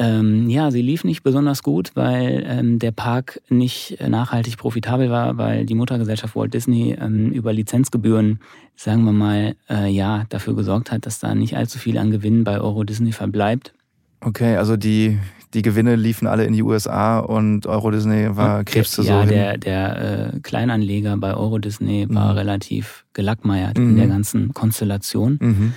Ähm, 0.00 0.48
ja, 0.48 0.70
sie 0.70 0.82
lief 0.82 1.02
nicht 1.02 1.24
besonders 1.24 1.62
gut, 1.64 1.90
weil 1.94 2.44
ähm, 2.46 2.78
der 2.78 2.92
Park 2.92 3.40
nicht 3.48 3.98
nachhaltig 4.06 4.56
profitabel 4.56 5.10
war, 5.10 5.38
weil 5.38 5.66
die 5.66 5.74
Muttergesellschaft 5.74 6.36
Walt 6.36 6.54
Disney 6.54 6.96
ähm, 7.00 7.32
über 7.32 7.52
Lizenzgebühren, 7.52 8.38
sagen 8.76 9.04
wir 9.04 9.12
mal, 9.12 9.56
äh, 9.68 9.90
ja, 9.90 10.24
dafür 10.28 10.54
gesorgt 10.54 10.92
hat, 10.92 11.04
dass 11.04 11.18
da 11.18 11.34
nicht 11.34 11.56
allzu 11.56 11.78
viel 11.78 11.98
an 11.98 12.12
Gewinn 12.12 12.44
bei 12.44 12.60
Euro 12.60 12.84
Disney 12.84 13.10
verbleibt. 13.10 13.74
Okay, 14.20 14.56
also 14.56 14.76
die, 14.76 15.18
die 15.54 15.62
Gewinne 15.62 15.96
liefen 15.96 16.28
alle 16.28 16.44
in 16.44 16.52
die 16.52 16.62
USA 16.62 17.18
und 17.18 17.66
Euro 17.66 17.90
Disney 17.90 18.36
war 18.36 18.62
Krebs 18.62 18.92
zu 18.92 19.02
Ja, 19.02 19.22
so 19.22 19.28
der, 19.28 19.58
der 19.58 20.32
äh, 20.34 20.40
Kleinanleger 20.40 21.16
bei 21.16 21.34
Euro 21.34 21.58
Disney 21.58 22.06
war 22.08 22.32
mhm. 22.32 22.38
relativ 22.38 23.04
gelackmeiert 23.14 23.78
mhm. 23.78 23.90
in 23.90 23.96
der 23.96 24.06
ganzen 24.06 24.54
Konstellation. 24.54 25.38
Mhm. 25.40 25.72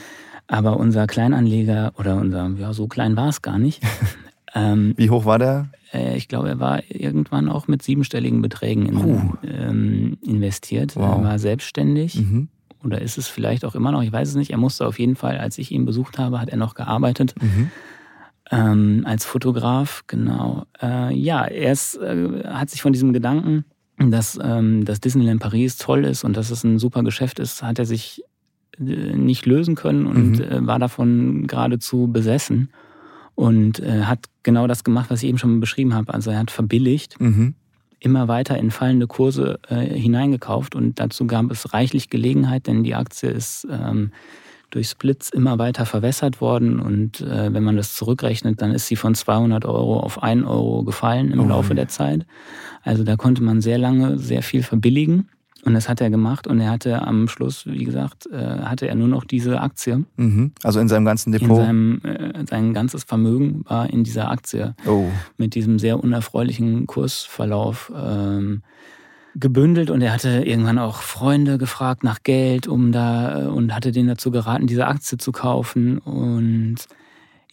Aber 0.51 0.77
unser 0.77 1.07
Kleinanleger, 1.07 1.93
oder 1.97 2.17
unser, 2.17 2.49
ja, 2.57 2.73
so 2.73 2.87
klein 2.87 3.15
war 3.15 3.29
es 3.29 3.41
gar 3.41 3.57
nicht. 3.57 3.81
ähm, 4.53 4.93
Wie 4.97 5.09
hoch 5.09 5.25
war 5.25 5.39
der? 5.39 5.69
Äh, 5.93 6.17
ich 6.17 6.27
glaube, 6.27 6.49
er 6.49 6.59
war 6.59 6.81
irgendwann 6.89 7.49
auch 7.49 7.67
mit 7.67 7.81
siebenstelligen 7.81 8.41
Beträgen 8.41 8.85
in, 8.85 8.97
uh. 8.97 9.33
ähm, 9.43 10.17
investiert. 10.21 10.95
Wow. 10.95 11.19
Er 11.19 11.23
war 11.23 11.39
selbstständig. 11.39 12.15
Mhm. 12.15 12.49
Oder 12.83 13.01
ist 13.01 13.17
es 13.17 13.27
vielleicht 13.27 13.63
auch 13.63 13.75
immer 13.75 13.91
noch, 13.91 14.01
ich 14.01 14.11
weiß 14.11 14.27
es 14.27 14.35
nicht. 14.35 14.51
Er 14.51 14.57
musste 14.57 14.85
auf 14.87 14.99
jeden 14.99 15.15
Fall, 15.15 15.37
als 15.37 15.57
ich 15.57 15.71
ihn 15.71 15.85
besucht 15.85 16.17
habe, 16.17 16.41
hat 16.41 16.49
er 16.49 16.57
noch 16.57 16.73
gearbeitet. 16.73 17.33
Mhm 17.41 17.71
ähm, 18.51 19.03
als 19.05 19.25
Fotograf, 19.25 20.03
genau. 20.07 20.65
Äh, 20.81 21.13
ja, 21.15 21.45
er 21.45 21.71
ist, 21.71 21.95
äh, 21.95 22.43
hat 22.45 22.69
sich 22.69 22.81
von 22.81 22.91
diesem 22.91 23.13
Gedanken, 23.13 23.65
dass, 23.97 24.37
ähm, 24.43 24.83
dass 24.83 24.99
Disneyland 24.99 25.39
Paris 25.39 25.77
toll 25.77 26.05
ist 26.05 26.23
und 26.23 26.35
dass 26.35 26.51
es 26.51 26.63
ein 26.63 26.77
super 26.77 27.03
Geschäft 27.03 27.39
ist, 27.39 27.63
hat 27.63 27.79
er 27.79 27.85
sich 27.85 28.23
nicht 28.81 29.45
lösen 29.45 29.75
können 29.75 30.05
und 30.05 30.39
mhm. 30.39 30.41
äh, 30.41 30.67
war 30.67 30.79
davon 30.79 31.47
geradezu 31.47 32.07
besessen 32.07 32.69
und 33.35 33.79
äh, 33.79 34.03
hat 34.03 34.25
genau 34.43 34.67
das 34.67 34.83
gemacht, 34.83 35.09
was 35.09 35.23
ich 35.23 35.29
eben 35.29 35.37
schon 35.37 35.59
beschrieben 35.59 35.93
habe. 35.93 36.13
Also 36.13 36.31
er 36.31 36.39
hat 36.39 36.51
verbilligt, 36.51 37.19
mhm. 37.19 37.55
immer 37.99 38.27
weiter 38.27 38.57
in 38.57 38.71
fallende 38.71 39.07
Kurse 39.07 39.59
äh, 39.67 39.85
hineingekauft 39.85 40.75
und 40.75 40.99
dazu 40.99 41.27
gab 41.27 41.51
es 41.51 41.73
reichlich 41.73 42.09
Gelegenheit, 42.09 42.67
denn 42.67 42.83
die 42.83 42.95
Aktie 42.95 43.29
ist 43.29 43.67
ähm, 43.69 44.11
durch 44.69 44.87
Splits 44.87 45.29
immer 45.29 45.59
weiter 45.59 45.85
verwässert 45.85 46.39
worden 46.39 46.79
und 46.79 47.21
äh, 47.21 47.53
wenn 47.53 47.63
man 47.63 47.75
das 47.75 47.93
zurückrechnet, 47.93 48.61
dann 48.61 48.71
ist 48.71 48.87
sie 48.87 48.95
von 48.95 49.15
200 49.15 49.65
Euro 49.65 49.99
auf 49.99 50.23
1 50.23 50.45
Euro 50.45 50.83
gefallen 50.83 51.31
im 51.31 51.41
oh. 51.41 51.47
Laufe 51.47 51.75
der 51.75 51.87
Zeit. 51.87 52.25
Also 52.83 53.03
da 53.03 53.17
konnte 53.17 53.43
man 53.43 53.61
sehr 53.61 53.77
lange 53.77 54.17
sehr 54.17 54.43
viel 54.43 54.63
verbilligen 54.63 55.29
und 55.63 55.73
das 55.73 55.87
hat 55.87 56.01
er 56.01 56.09
gemacht 56.09 56.47
und 56.47 56.59
er 56.59 56.71
hatte 56.71 57.01
am 57.01 57.27
Schluss, 57.27 57.65
wie 57.65 57.83
gesagt, 57.83 58.27
äh, 58.27 58.37
hatte 58.37 58.87
er 58.87 58.95
nur 58.95 59.07
noch 59.07 59.25
diese 59.25 59.61
Aktie. 59.61 60.05
Mhm. 60.17 60.51
Also 60.63 60.79
in 60.79 60.87
seinem 60.87 61.05
ganzen 61.05 61.31
Depot? 61.31 61.49
In 61.49 61.55
seinem, 61.55 62.01
äh, 62.03 62.45
sein 62.49 62.73
ganzes 62.73 63.03
Vermögen 63.03 63.63
war 63.67 63.89
in 63.89 64.03
dieser 64.03 64.31
Aktie. 64.31 64.75
Oh. 64.87 65.05
Mit 65.37 65.55
diesem 65.55 65.79
sehr 65.79 66.03
unerfreulichen 66.03 66.87
Kursverlauf. 66.87 67.91
Ähm, 67.95 68.63
gebündelt 69.33 69.89
und 69.89 70.01
er 70.01 70.11
hatte 70.11 70.43
irgendwann 70.45 70.77
auch 70.77 71.01
Freunde 71.01 71.57
gefragt 71.57 72.03
nach 72.03 72.21
Geld, 72.23 72.67
um 72.67 72.91
da 72.91 73.47
und 73.47 73.73
hatte 73.73 73.93
denen 73.93 74.09
dazu 74.09 74.29
geraten, 74.29 74.67
diese 74.67 74.87
Aktie 74.87 75.17
zu 75.17 75.31
kaufen 75.31 75.99
und 75.99 76.75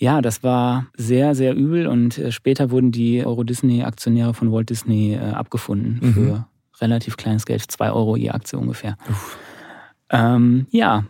ja, 0.00 0.20
das 0.20 0.42
war 0.42 0.86
sehr, 0.96 1.34
sehr 1.34 1.54
übel 1.54 1.86
und 1.86 2.18
äh, 2.18 2.32
später 2.32 2.70
wurden 2.70 2.92
die 2.92 3.24
Euro 3.24 3.44
Disney 3.44 3.82
Aktionäre 3.82 4.34
von 4.34 4.52
Walt 4.52 4.70
Disney 4.70 5.14
äh, 5.14 5.18
abgefunden 5.18 5.98
mhm. 6.00 6.12
für 6.12 6.46
relativ 6.80 7.16
kleines 7.16 7.46
Geld, 7.46 7.70
zwei 7.70 7.90
Euro 7.90 8.16
je 8.16 8.30
Aktie 8.30 8.58
ungefähr. 8.58 8.96
Ähm, 10.10 10.66
ja, 10.70 11.04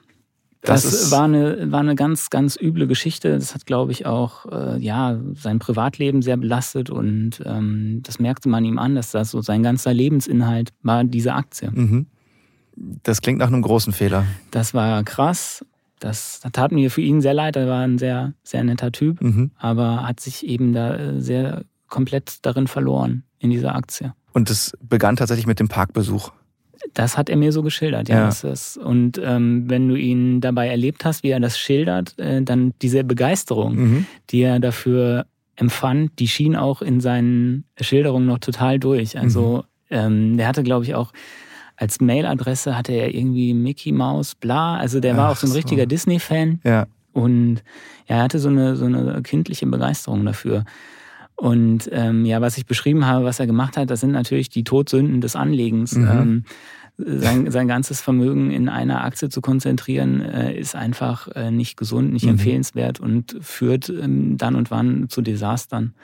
das, 0.62 0.83
das 0.83 1.11
war, 1.12 1.24
eine, 1.24 1.70
war 1.70 1.81
eine 1.81 1.94
ganz, 1.94 2.31
ganz 2.31 2.59
üble 2.61 2.87
Geschichte. 2.87 3.38
Das 3.38 3.54
hat, 3.54 3.64
glaube 3.64 3.92
ich, 3.92 4.07
auch 4.07 4.46
äh, 4.46 4.78
ja, 4.78 5.18
sein 5.35 5.59
Privatleben 5.59 6.20
sehr 6.20 6.37
belastet 6.37 6.90
und 6.90 7.40
ähm, 7.44 8.00
das 8.02 8.18
merkte 8.18 8.48
man 8.48 8.64
ihm 8.64 8.78
an, 8.78 8.94
dass 8.94 9.12
das 9.12 9.31
so 9.31 9.40
sein 9.40 9.62
ganzer 9.62 9.94
Lebensinhalt 9.94 10.70
war, 10.83 11.04
diese 11.04 11.35
Aktie. 11.35 11.70
Mhm. 11.70 12.07
Das 13.02 13.22
klingt 13.22 13.38
nach 13.38 13.48
einem 13.48 13.62
großen 13.62 13.92
Fehler. 13.92 14.24
Das 14.50 14.74
war 14.74 15.02
krass. 15.04 15.64
Das, 16.00 16.40
das 16.40 16.52
tat 16.52 16.70
mir 16.70 16.90
für 16.90 17.00
ihn 17.00 17.20
sehr 17.20 17.35
leid. 17.35 17.57
Er 17.57 17.66
war 17.66 17.83
ein 17.83 17.98
sehr, 17.98 18.35
sehr 18.42 18.62
netter 18.62 18.92
Typ, 18.92 19.20
mhm. 19.20 19.50
aber 19.57 20.07
hat 20.07 20.20
sich 20.20 20.46
eben 20.46 20.72
da 20.72 20.94
äh, 20.94 21.20
sehr 21.20 21.64
komplett 21.88 22.44
darin 22.44 22.66
verloren, 22.66 23.24
in 23.38 23.50
dieser 23.50 23.74
Aktie. 23.74 24.12
Und 24.38 24.51
es 24.51 24.72
begann 24.81 25.16
tatsächlich 25.16 25.48
mit 25.48 25.59
dem 25.59 25.66
Parkbesuch. 25.66 26.31
Das 26.94 27.18
hat 27.18 27.29
er 27.29 27.37
mir 27.37 27.51
so 27.51 27.64
geschildert, 27.64 28.09
ja. 28.09 28.29
ja. 28.29 28.55
und 28.85 29.20
ähm, 29.20 29.68
wenn 29.68 29.88
du 29.88 29.96
ihn 29.96 30.40
dabei 30.40 30.68
erlebt 30.68 31.05
hast, 31.05 31.24
wie 31.24 31.31
er 31.31 31.40
das 31.40 31.59
schildert, 31.59 32.16
äh, 32.20 32.40
dann 32.40 32.72
diese 32.81 33.03
Begeisterung, 33.03 33.74
mhm. 33.74 34.07
die 34.31 34.42
er 34.42 34.61
dafür 34.61 35.27
empfand, 35.57 36.20
die 36.20 36.29
schien 36.29 36.55
auch 36.55 36.83
in 36.83 37.01
seinen 37.01 37.64
Schilderungen 37.81 38.27
noch 38.27 38.38
total 38.38 38.79
durch. 38.79 39.18
Also 39.18 39.64
mhm. 39.90 39.96
ähm, 39.96 40.37
der 40.37 40.46
hatte, 40.46 40.62
glaube 40.62 40.85
ich, 40.85 40.94
auch 40.94 41.12
als 41.74 42.01
Mailadresse 42.01 42.77
hatte 42.77 42.92
er 42.92 43.12
irgendwie 43.12 43.55
Mickey 43.55 43.90
Mouse, 43.90 44.37
bla. 44.37 44.77
Also 44.77 45.01
der 45.01 45.16
war 45.16 45.27
Ach, 45.27 45.33
auch 45.33 45.37
so 45.37 45.48
ein 45.48 45.53
richtiger 45.53 45.83
so. 45.83 45.88
Disney-Fan. 45.88 46.61
Ja. 46.62 46.87
Und 47.12 47.64
er 48.07 48.22
hatte 48.22 48.38
so 48.38 48.51
eine, 48.51 48.77
so 48.77 48.85
eine 48.85 49.20
kindliche 49.22 49.66
Begeisterung 49.66 50.24
dafür. 50.24 50.64
Und 51.38 51.88
ähm, 51.92 52.24
ja, 52.24 52.40
was 52.40 52.59
ich 52.59 52.66
beschrieben 52.66 53.07
habe, 53.07 53.24
was 53.24 53.38
er 53.38 53.46
gemacht 53.46 53.77
hat, 53.77 53.90
das 53.90 54.01
sind 54.01 54.11
natürlich 54.11 54.48
die 54.48 54.64
Todsünden 54.64 55.20
des 55.20 55.37
Anlegens. 55.37 55.94
Mhm. 55.94 56.09
Ähm, 56.09 56.44
sein, 56.98 57.48
sein 57.48 57.68
ganzes 57.68 58.01
Vermögen 58.01 58.51
in 58.51 58.68
einer 58.68 59.05
Aktie 59.05 59.29
zu 59.29 59.40
konzentrieren, 59.40 60.20
äh, 60.20 60.59
ist 60.59 60.74
einfach 60.74 61.29
äh, 61.37 61.53
nicht 61.53 61.77
gesund, 61.77 62.12
nicht 62.12 62.24
mhm. 62.24 62.31
empfehlenswert 62.31 62.98
und 62.98 63.37
führt 63.40 63.88
ähm, 63.88 64.37
dann 64.37 64.57
und 64.57 64.72
wann 64.72 65.09
zu 65.09 65.22
Desastern. 65.22 65.94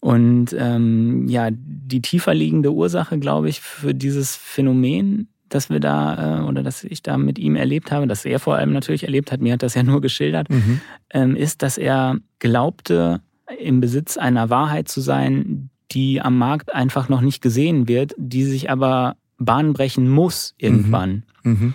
Und 0.00 0.54
ähm, 0.58 1.28
ja, 1.28 1.50
die 1.52 2.02
tiefer 2.02 2.34
liegende 2.34 2.72
Ursache, 2.72 3.20
glaube 3.20 3.48
ich, 3.48 3.60
für 3.60 3.94
dieses 3.94 4.34
Phänomen, 4.34 5.28
das 5.48 5.70
wir 5.70 5.78
da 5.78 6.40
äh, 6.40 6.42
oder 6.42 6.64
dass 6.64 6.82
ich 6.82 7.00
da 7.00 7.16
mit 7.16 7.38
ihm 7.38 7.54
erlebt 7.54 7.92
habe, 7.92 8.08
dass 8.08 8.24
er 8.24 8.40
vor 8.40 8.56
allem 8.56 8.72
natürlich 8.72 9.04
erlebt 9.04 9.30
hat, 9.30 9.40
mir 9.40 9.52
hat 9.52 9.62
das 9.62 9.74
ja 9.74 9.84
nur 9.84 10.00
geschildert, 10.00 10.50
mhm. 10.50 10.80
ähm, 11.10 11.36
ist, 11.36 11.62
dass 11.62 11.78
er 11.78 12.18
glaubte, 12.40 13.20
im 13.58 13.80
Besitz 13.80 14.16
einer 14.16 14.50
Wahrheit 14.50 14.88
zu 14.88 15.00
sein, 15.00 15.70
die 15.92 16.20
am 16.20 16.38
Markt 16.38 16.74
einfach 16.74 17.08
noch 17.08 17.20
nicht 17.20 17.42
gesehen 17.42 17.88
wird, 17.88 18.14
die 18.16 18.44
sich 18.44 18.70
aber 18.70 19.16
Bahn 19.38 19.72
brechen 19.72 20.08
muss 20.08 20.54
irgendwann. 20.58 21.24
Mhm. 21.42 21.52
Mhm. 21.52 21.74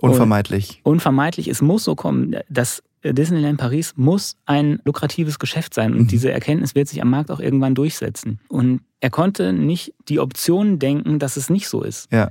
Unvermeidlich. 0.00 0.80
Und 0.82 0.92
unvermeidlich, 0.92 1.48
es 1.48 1.60
muss 1.60 1.84
so 1.84 1.94
kommen, 1.94 2.36
dass 2.48 2.82
Disneyland 3.04 3.58
Paris 3.58 3.94
muss 3.96 4.36
ein 4.46 4.80
lukratives 4.84 5.38
Geschäft 5.38 5.74
sein 5.74 5.92
und 5.92 6.02
mhm. 6.02 6.08
diese 6.08 6.30
Erkenntnis 6.30 6.74
wird 6.74 6.88
sich 6.88 7.02
am 7.02 7.10
Markt 7.10 7.30
auch 7.30 7.40
irgendwann 7.40 7.74
durchsetzen. 7.74 8.40
Und 8.48 8.82
er 9.00 9.10
konnte 9.10 9.52
nicht 9.52 9.94
die 10.08 10.20
Option 10.20 10.78
denken, 10.78 11.18
dass 11.18 11.36
es 11.36 11.50
nicht 11.50 11.68
so 11.68 11.82
ist. 11.82 12.10
Ja. 12.12 12.30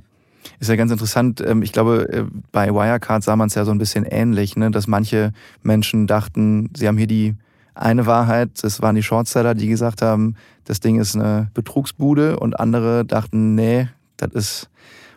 Ist 0.58 0.68
ja 0.68 0.76
ganz 0.76 0.90
interessant. 0.90 1.42
Ähm, 1.46 1.62
ich 1.62 1.70
glaube, 1.70 2.08
äh, 2.10 2.24
bei 2.50 2.72
Wirecard 2.72 3.22
sah 3.22 3.36
man 3.36 3.48
es 3.48 3.54
ja 3.54 3.66
so 3.66 3.72
ein 3.72 3.78
bisschen 3.78 4.06
ähnlich, 4.06 4.56
ne? 4.56 4.70
dass 4.70 4.86
manche 4.86 5.32
Menschen 5.62 6.06
dachten, 6.06 6.70
sie 6.74 6.88
haben 6.88 6.96
hier 6.96 7.06
die 7.06 7.34
eine 7.74 8.06
Wahrheit, 8.06 8.50
das 8.62 8.82
waren 8.82 8.96
die 8.96 9.02
Shortseller, 9.02 9.54
die 9.54 9.68
gesagt 9.68 10.02
haben, 10.02 10.36
das 10.64 10.80
Ding 10.80 11.00
ist 11.00 11.14
eine 11.14 11.50
Betrugsbude 11.54 12.38
und 12.38 12.58
andere 12.58 13.04
dachten, 13.04 13.54
nee, 13.54 13.88
das 14.16 14.32
ist 14.32 14.70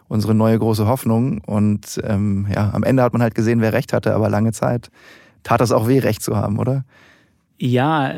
unsere 0.07 0.33
neue 0.33 0.57
große 0.59 0.87
Hoffnung. 0.87 1.41
Und 1.41 1.99
ähm, 2.03 2.47
ja, 2.53 2.71
am 2.73 2.83
Ende 2.83 3.03
hat 3.03 3.13
man 3.13 3.21
halt 3.21 3.35
gesehen, 3.35 3.61
wer 3.61 3.73
recht 3.73 3.93
hatte, 3.93 4.13
aber 4.13 4.29
lange 4.29 4.51
Zeit 4.51 4.89
tat 5.43 5.61
das 5.61 5.71
auch 5.71 5.87
weh, 5.87 5.99
recht 5.99 6.21
zu 6.21 6.35
haben, 6.37 6.57
oder? 6.57 6.85
Ja, 7.57 8.13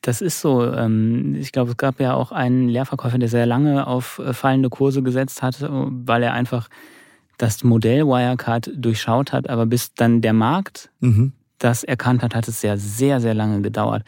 das 0.00 0.20
ist 0.20 0.40
so. 0.40 0.64
Ähm, 0.72 1.34
ich 1.34 1.52
glaube, 1.52 1.70
es 1.70 1.76
gab 1.76 2.00
ja 2.00 2.14
auch 2.14 2.32
einen 2.32 2.68
Lehrverkäufer, 2.68 3.18
der 3.18 3.28
sehr 3.28 3.46
lange 3.46 3.86
auf 3.86 4.18
äh, 4.18 4.32
fallende 4.32 4.70
Kurse 4.70 5.02
gesetzt 5.02 5.42
hat, 5.42 5.64
weil 5.68 6.22
er 6.22 6.32
einfach 6.32 6.68
das 7.36 7.62
Modell 7.62 8.06
Wirecard 8.06 8.70
durchschaut 8.74 9.32
hat. 9.32 9.48
Aber 9.48 9.66
bis 9.66 9.94
dann 9.94 10.20
der 10.20 10.32
Markt 10.32 10.90
mhm. 11.00 11.32
Das 11.58 11.84
erkannt 11.84 12.22
hat, 12.22 12.34
hat 12.34 12.48
es 12.48 12.62
ja 12.62 12.76
sehr, 12.76 13.20
sehr 13.20 13.34
lange 13.34 13.60
gedauert. 13.62 14.04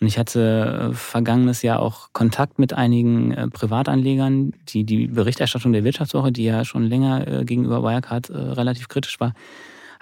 Und 0.00 0.06
ich 0.06 0.18
hatte 0.18 0.90
äh, 0.90 0.94
vergangenes 0.94 1.62
Jahr 1.62 1.80
auch 1.80 2.08
Kontakt 2.12 2.58
mit 2.58 2.72
einigen 2.72 3.32
äh, 3.32 3.48
Privatanlegern, 3.48 4.52
die 4.68 4.84
die 4.84 5.06
Berichterstattung 5.06 5.72
der 5.72 5.84
Wirtschaftswoche, 5.84 6.32
die 6.32 6.44
ja 6.44 6.64
schon 6.64 6.84
länger 6.84 7.44
gegenüber 7.44 7.82
Wirecard 7.82 8.30
relativ 8.30 8.88
kritisch 8.88 9.20
war, 9.20 9.34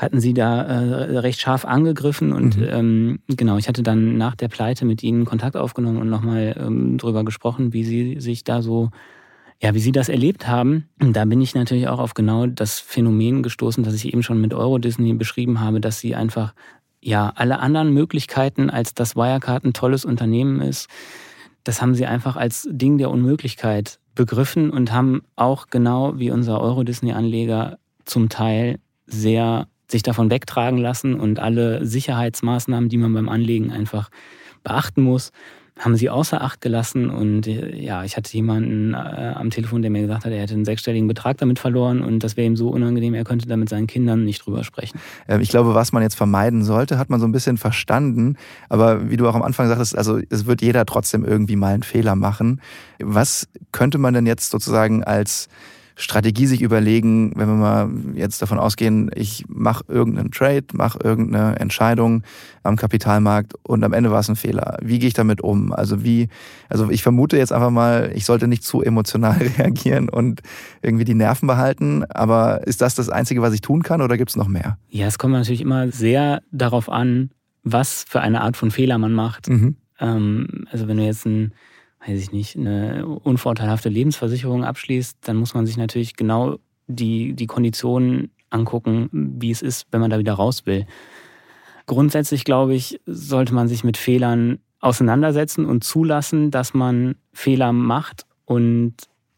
hatten 0.03 0.21
sie 0.21 0.35
da 0.35 0.63
äh, 0.63 1.19
recht 1.19 1.41
scharf 1.41 1.65
angegriffen 1.65 2.33
und 2.33 2.57
mhm. 2.57 2.67
ähm, 2.69 3.19
genau, 3.29 3.57
ich 3.57 3.69
hatte 3.69 3.85
dann 3.85 4.17
nach 4.19 4.35
der 4.35 4.49
Pleite 4.49 4.85
mit 4.85 5.03
ihnen 5.03 5.25
Kontakt 5.25 5.57
aufgenommen 5.57 5.99
und 5.99 6.09
nochmal 6.11 6.57
ähm, 6.59 6.99
drüber 6.99 7.25
gesprochen, 7.25 7.73
wie 7.73 7.85
sie 7.85 8.21
sich 8.21 8.43
da 8.43 8.63
so, 8.63 8.91
ja, 9.61 9.75
wie 9.75 9.79
sie 9.79 9.93
das 9.93 10.09
erlebt 10.09 10.49
haben. 10.49 10.89
Und 11.01 11.15
da 11.15 11.25
bin 11.25 11.41
ich 11.41 11.55
natürlich 11.55 11.87
auch 11.87 12.01
auf 12.01 12.15
genau 12.15 12.47
das 12.47 12.81
Phänomen 12.81 13.45
gestoßen, 13.45 13.85
das 13.85 13.95
ich 13.95 14.13
eben 14.13 14.25
schon 14.25 14.41
mit 14.41 14.55
Euro 14.55 14.79
Disney 14.79 15.15
beschrieben 15.15 15.61
habe, 15.61 15.81
dass 15.81 16.01
sie 16.01 16.17
einfach 16.17 16.53
ja 17.03 17.33
alle 17.35 17.59
anderen 17.59 17.93
Möglichkeiten, 17.93 18.71
als 18.71 18.95
dass 18.95 19.17
Wirecard 19.17 19.65
ein 19.65 19.73
tolles 19.73 20.05
Unternehmen 20.05 20.61
ist, 20.61 20.89
das 21.65 21.83
haben 21.83 21.95
sie 21.95 22.07
einfach 22.07 22.37
als 22.37 22.67
Ding 22.71 22.99
der 22.99 23.11
Unmöglichkeit 23.11 23.99
begriffen 24.15 24.71
und 24.71 24.93
haben 24.93 25.23
auch 25.37 25.69
genau 25.69 26.19
wie 26.19 26.31
unser 26.31 26.61
Euro-Disney-Anleger 26.61 27.79
zum 28.05 28.29
Teil 28.29 28.79
sehr 29.07 29.69
sich 29.89 30.03
davon 30.03 30.31
wegtragen 30.31 30.79
lassen 30.79 31.19
und 31.19 31.39
alle 31.39 31.85
Sicherheitsmaßnahmen, 31.87 32.89
die 32.89 32.97
man 32.97 33.13
beim 33.13 33.29
Anlegen 33.29 33.71
einfach 33.71 34.11
beachten 34.63 35.03
muss, 35.03 35.33
haben 35.85 35.97
sie 35.97 36.11
außer 36.11 36.41
Acht 36.41 36.61
gelassen. 36.61 37.11
Und 37.11 37.47
äh, 37.47 37.77
ja, 37.77 38.05
ich 38.05 38.17
hatte 38.17 38.33
jemanden 38.33 38.95
äh, 38.95 38.97
am 38.97 39.51
Telefon, 39.51 39.83
der 39.83 39.91
mir 39.91 40.03
gesagt 40.03 40.25
hat, 40.25 40.33
er 40.33 40.41
hätte 40.41 40.55
einen 40.55 40.65
sechsstelligen 40.65 41.09
Betrag 41.09 41.39
damit 41.39 41.59
verloren 41.59 42.03
und 42.03 42.23
das 42.25 42.37
wäre 42.37 42.47
ihm 42.47 42.57
so 42.57 42.71
unangenehm, 42.71 43.15
er 43.15 43.25
könnte 43.25 43.47
da 43.49 43.57
mit 43.57 43.69
seinen 43.69 43.87
Kindern 43.87 44.25
nicht 44.25 44.47
drüber 44.47 44.65
sprechen. 44.65 44.99
Ähm, 45.29 45.41
ich 45.41 45.49
glaube, 45.49 45.75
was 45.75 45.93
man 45.93 46.03
jetzt 46.03 46.15
vermeiden 46.15 46.65
sollte, 46.65 46.99
hat 46.99 47.11
man 47.11 47.21
so 47.21 47.27
ein 47.27 47.33
bisschen 47.33 47.59
verstanden. 47.59 48.37
Aber 48.69 49.11
wie 49.11 49.17
du 49.17 49.29
auch 49.29 49.35
am 49.35 49.43
Anfang 49.43 49.69
sagtest, 49.69 49.97
also 49.97 50.21
es 50.31 50.47
wird 50.47 50.63
jeder 50.63 50.87
trotzdem 50.87 51.25
irgendwie 51.25 51.57
mal 51.57 51.75
einen 51.75 51.83
Fehler 51.83 52.15
machen. 52.15 52.61
Was 53.01 53.49
könnte 53.73 53.99
man 53.99 54.15
denn 54.15 54.27
jetzt 54.27 54.51
sozusagen 54.51 55.03
als 55.03 55.49
Strategie 55.97 56.47
sich 56.47 56.63
überlegen, 56.63 57.33
wenn 57.37 57.49
wir 57.49 57.55
mal 57.55 57.91
jetzt 58.15 58.41
davon 58.43 58.59
ausgehen, 58.59 59.11
ich 59.15 59.45
mache 59.49 59.85
irgendeinen 59.89 60.31
Trade, 60.31 60.65
mache 60.73 60.99
irgendeine 61.03 61.59
Entscheidung 61.59 62.23
am 62.63 62.77
Kapitalmarkt 62.77 63.55
und 63.63 63.85
am 63.85 63.93
Ende 63.93 64.11
war 64.11 64.21
es 64.21 64.29
ein 64.29 64.37
Fehler. 64.37 64.79
Wie 64.83 64.99
gehe 64.99 65.09
ich 65.09 65.15
damit 65.15 65.41
um? 65.41 65.73
Also 65.73 66.05
wie, 66.05 66.29
also 66.69 66.91
ich 66.91 67.03
vermute 67.03 67.37
jetzt 67.37 67.53
einfach 67.53 67.71
mal, 67.71 68.13
ich 68.15 68.25
sollte 68.25 68.49
nicht 68.49 68.65
zu 68.65 68.83
emotional 68.83 69.37
reagieren 69.59 70.09
und 70.09 70.41
irgendwie 70.81 71.05
die 71.05 71.15
Nerven 71.15 71.47
behalten, 71.47 72.05
aber 72.09 72.67
ist 72.67 72.81
das 72.81 72.95
das 72.95 73.09
Einzige, 73.09 73.43
was 73.43 73.55
ich 73.55 73.61
tun 73.61 73.83
kann 73.83 74.01
oder 74.01 74.17
gibt 74.17 74.31
es 74.31 74.37
noch 74.37 74.49
mehr? 74.49 74.79
Ja, 74.89 75.07
es 75.07 75.19
kommt 75.19 75.35
natürlich 75.35 75.61
immer 75.61 75.91
sehr 75.91 76.43
darauf 76.53 76.89
an, 76.89 77.31
was 77.65 78.05
für 78.09 78.21
eine 78.21 78.41
Art 78.41 78.57
von 78.57 78.71
Fehler 78.71 78.99
man 78.99 79.13
macht. 79.13 79.49
Mhm. 79.49 79.77
Ähm, 80.01 80.67
also 80.71 80.89
wenn 80.89 80.97
du 80.97 81.05
jetzt 81.05 81.27
ein 81.27 81.53
weiß 82.07 82.21
ich 82.21 82.33
nicht, 82.33 82.57
eine 82.57 83.07
unvorteilhafte 83.07 83.89
Lebensversicherung 83.89 84.65
abschließt, 84.65 85.19
dann 85.23 85.37
muss 85.37 85.55
man 85.55 85.67
sich 85.67 85.77
natürlich 85.77 86.17
genau 86.17 86.59
die, 86.87 87.35
die 87.35 87.47
Konditionen 87.47 88.31
angucken, 88.51 89.09
wie 89.13 89.51
es 89.51 89.63
ist, 89.63 89.87
wenn 89.91 90.01
man 90.01 90.11
da 90.11 90.19
wieder 90.19 90.35
raus 90.35 90.67
will. 90.67 90.87
Grundsätzlich, 91.87 92.45
glaube 92.45 92.75
ich, 92.75 93.01
sollte 93.07 93.55
man 93.55 93.69
sich 93.69 93.85
mit 93.85 93.97
Fehlern 93.97 94.59
auseinandersetzen 94.81 95.65
und 95.65 95.85
zulassen, 95.85 96.51
dass 96.51 96.75
man 96.75 97.15
Fehler 97.33 97.73
macht 97.73 98.27
und 98.45 98.95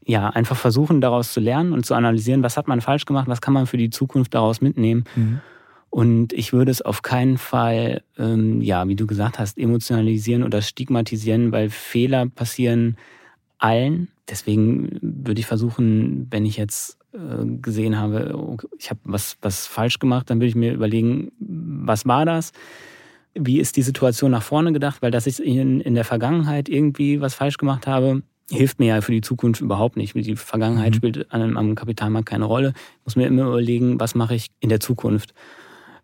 ja, 0.07 0.29
einfach 0.29 0.57
versuchen, 0.57 1.01
daraus 1.01 1.33
zu 1.33 1.41
lernen 1.41 1.73
und 1.73 1.87
zu 1.87 1.95
analysieren, 1.95 2.43
was 2.43 2.57
hat 2.57 2.69
man 2.69 2.81
falsch 2.81 3.07
gemacht, 3.07 3.29
was 3.29 3.41
kann 3.41 3.55
man 3.55 3.67
für 3.67 3.79
die 3.79 3.91
Zukunft 3.91 4.35
daraus 4.35 4.61
mitnehmen. 4.61 5.05
Mhm. 5.17 5.41
Und 5.95 6.33
ich 6.33 6.53
würde 6.53 6.73
es 6.73 6.83
auf 6.83 7.03
keinen 7.03 7.39
Fall, 7.39 8.03
ähm, 8.19 8.61
ja, 8.61 8.89
wie 8.89 8.97
du 8.97 9.07
gesagt 9.07 9.39
hast, 9.39 9.57
emotionalisieren 9.57 10.43
oder 10.43 10.61
stigmatisieren, 10.61 11.53
weil 11.53 11.71
Fehler 11.71 12.27
passieren 12.27 12.97
allen. 13.59 14.09
Deswegen 14.29 14.99
würde 15.01 15.39
ich 15.39 15.47
versuchen, 15.47 16.27
wenn 16.33 16.47
ich 16.47 16.57
jetzt 16.57 16.99
äh, 17.13 17.47
gesehen 17.63 17.97
habe, 17.97 18.57
ich 18.77 18.91
habe 18.91 18.99
was, 19.05 19.37
was 19.41 19.69
falsch 19.69 20.01
gemacht, 20.01 20.29
dann 20.31 20.39
würde 20.39 20.49
ich 20.49 20.57
mir 20.57 20.73
überlegen, 20.73 21.31
was 21.39 22.05
war 22.07 22.25
das? 22.25 22.51
Wie 23.35 23.61
ist 23.61 23.77
die 23.77 23.83
Situation 23.83 24.33
nach 24.33 24.43
vorne 24.43 24.73
gedacht? 24.73 25.01
Weil 25.01 25.13
dass 25.13 25.29
ich 25.29 25.41
in, 25.41 25.81
in 25.81 25.95
der 25.95 26.05
Vergangenheit 26.05 26.69
irgendwie 26.69 27.21
was 27.21 27.35
falsch 27.35 27.57
gemacht 27.57 27.87
habe, 27.87 28.25
hilft 28.51 28.81
mir 28.81 28.87
ja 28.87 29.01
für 29.01 29.13
die 29.13 29.21
Zukunft 29.21 29.61
überhaupt 29.61 29.97
nicht. 29.97 30.17
Die 30.17 30.35
Vergangenheit 30.35 30.91
mhm. 30.91 30.97
spielt 30.97 31.33
am, 31.33 31.57
am 31.57 31.77
Kapitalmarkt 31.77 32.29
keine 32.29 32.47
Rolle. 32.47 32.73
Ich 32.99 33.05
muss 33.05 33.15
mir 33.15 33.29
immer 33.29 33.47
überlegen, 33.47 34.01
was 34.01 34.17
mache 34.17 34.35
ich 34.35 34.49
in 34.59 34.71
der 34.71 34.81
Zukunft. 34.81 35.35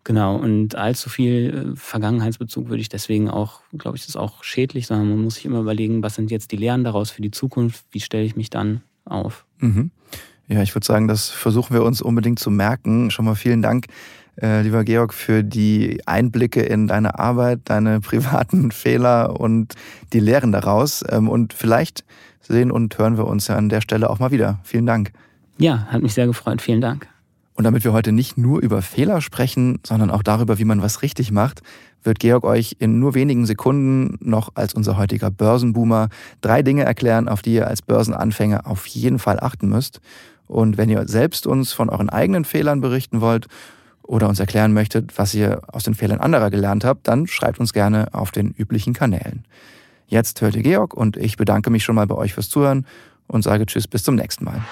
Genau, 0.03 0.35
und 0.35 0.75
allzu 0.75 1.09
viel 1.09 1.73
äh, 1.73 1.75
Vergangenheitsbezug 1.75 2.69
würde 2.69 2.81
ich 2.81 2.89
deswegen 2.89 3.29
auch, 3.29 3.61
glaube 3.77 3.97
ich, 3.97 4.03
das 4.03 4.09
ist 4.09 4.15
auch 4.15 4.43
schädlich, 4.43 4.87
sondern 4.87 5.09
man 5.09 5.21
muss 5.23 5.35
sich 5.35 5.45
immer 5.45 5.59
überlegen, 5.59 6.01
was 6.01 6.15
sind 6.15 6.31
jetzt 6.31 6.51
die 6.51 6.57
Lehren 6.57 6.83
daraus 6.83 7.11
für 7.11 7.21
die 7.21 7.31
Zukunft, 7.31 7.85
wie 7.91 7.99
stelle 7.99 8.23
ich 8.23 8.35
mich 8.35 8.49
dann 8.49 8.81
auf. 9.05 9.45
Mhm. 9.59 9.91
Ja, 10.47 10.61
ich 10.63 10.73
würde 10.75 10.85
sagen, 10.85 11.07
das 11.07 11.29
versuchen 11.29 11.73
wir 11.73 11.83
uns 11.83 12.01
unbedingt 12.01 12.39
zu 12.39 12.49
merken. 12.49 13.11
Schon 13.11 13.25
mal 13.25 13.35
vielen 13.35 13.61
Dank, 13.61 13.85
äh, 14.41 14.63
lieber 14.63 14.83
Georg, 14.83 15.13
für 15.13 15.43
die 15.43 16.01
Einblicke 16.07 16.61
in 16.61 16.87
deine 16.87 17.19
Arbeit, 17.19 17.61
deine 17.65 17.99
privaten 18.01 18.71
Fehler 18.71 19.39
und 19.39 19.75
die 20.13 20.19
Lehren 20.19 20.51
daraus. 20.51 21.03
Ähm, 21.09 21.29
und 21.29 21.53
vielleicht 21.53 22.03
sehen 22.41 22.71
und 22.71 22.97
hören 22.97 23.17
wir 23.17 23.27
uns 23.27 23.47
ja 23.47 23.55
an 23.55 23.69
der 23.69 23.81
Stelle 23.81 24.09
auch 24.09 24.19
mal 24.19 24.31
wieder. 24.31 24.59
Vielen 24.63 24.87
Dank. 24.87 25.11
Ja, 25.57 25.85
hat 25.89 26.01
mich 26.01 26.13
sehr 26.13 26.25
gefreut. 26.25 26.61
Vielen 26.61 26.81
Dank. 26.81 27.07
Und 27.61 27.65
damit 27.65 27.83
wir 27.83 27.93
heute 27.93 28.11
nicht 28.11 28.39
nur 28.39 28.59
über 28.59 28.81
Fehler 28.81 29.21
sprechen, 29.21 29.81
sondern 29.85 30.09
auch 30.09 30.23
darüber, 30.23 30.57
wie 30.57 30.65
man 30.65 30.81
was 30.81 31.03
richtig 31.03 31.31
macht, 31.31 31.61
wird 32.01 32.19
Georg 32.19 32.43
euch 32.43 32.77
in 32.79 32.97
nur 32.97 33.13
wenigen 33.13 33.45
Sekunden 33.45 34.17
noch 34.19 34.53
als 34.55 34.73
unser 34.73 34.97
heutiger 34.97 35.29
Börsenboomer 35.29 36.09
drei 36.41 36.63
Dinge 36.63 36.85
erklären, 36.85 37.27
auf 37.27 37.43
die 37.43 37.53
ihr 37.53 37.67
als 37.67 37.83
Börsenanfänger 37.83 38.65
auf 38.65 38.87
jeden 38.87 39.19
Fall 39.19 39.39
achten 39.39 39.69
müsst. 39.69 40.01
Und 40.47 40.79
wenn 40.79 40.89
ihr 40.89 41.07
selbst 41.07 41.45
uns 41.45 41.71
von 41.71 41.89
euren 41.89 42.09
eigenen 42.09 42.45
Fehlern 42.45 42.81
berichten 42.81 43.21
wollt 43.21 43.45
oder 44.01 44.27
uns 44.27 44.39
erklären 44.39 44.73
möchtet, 44.73 45.19
was 45.19 45.35
ihr 45.35 45.61
aus 45.71 45.83
den 45.83 45.93
Fehlern 45.93 46.19
anderer 46.19 46.49
gelernt 46.49 46.83
habt, 46.83 47.07
dann 47.07 47.27
schreibt 47.27 47.59
uns 47.59 47.73
gerne 47.73 48.11
auf 48.11 48.31
den 48.31 48.55
üblichen 48.57 48.93
Kanälen. 48.93 49.45
Jetzt 50.07 50.41
hört 50.41 50.55
ihr 50.55 50.63
Georg 50.63 50.95
und 50.95 51.15
ich 51.15 51.37
bedanke 51.37 51.69
mich 51.69 51.83
schon 51.83 51.93
mal 51.93 52.07
bei 52.07 52.15
euch 52.15 52.33
fürs 52.33 52.49
Zuhören 52.49 52.87
und 53.27 53.43
sage 53.43 53.67
Tschüss 53.67 53.87
bis 53.87 54.01
zum 54.01 54.15
nächsten 54.15 54.45
Mal. 54.45 54.63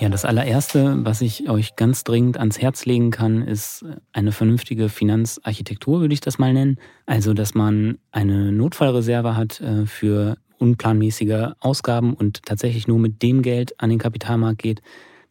Ja, 0.00 0.08
das 0.08 0.24
allererste, 0.24 1.04
was 1.04 1.20
ich 1.20 1.50
euch 1.50 1.76
ganz 1.76 2.04
dringend 2.04 2.38
ans 2.38 2.58
Herz 2.58 2.86
legen 2.86 3.10
kann, 3.10 3.42
ist 3.42 3.84
eine 4.14 4.32
vernünftige 4.32 4.88
Finanzarchitektur, 4.88 6.00
würde 6.00 6.14
ich 6.14 6.22
das 6.22 6.38
mal 6.38 6.54
nennen. 6.54 6.78
Also, 7.04 7.34
dass 7.34 7.54
man 7.54 7.98
eine 8.10 8.50
Notfallreserve 8.50 9.36
hat 9.36 9.60
äh, 9.60 9.84
für 9.84 10.38
unplanmäßige 10.56 11.50
Ausgaben 11.60 12.14
und 12.14 12.46
tatsächlich 12.46 12.88
nur 12.88 12.98
mit 12.98 13.20
dem 13.20 13.42
Geld 13.42 13.78
an 13.78 13.90
den 13.90 13.98
Kapitalmarkt 13.98 14.62
geht, 14.62 14.80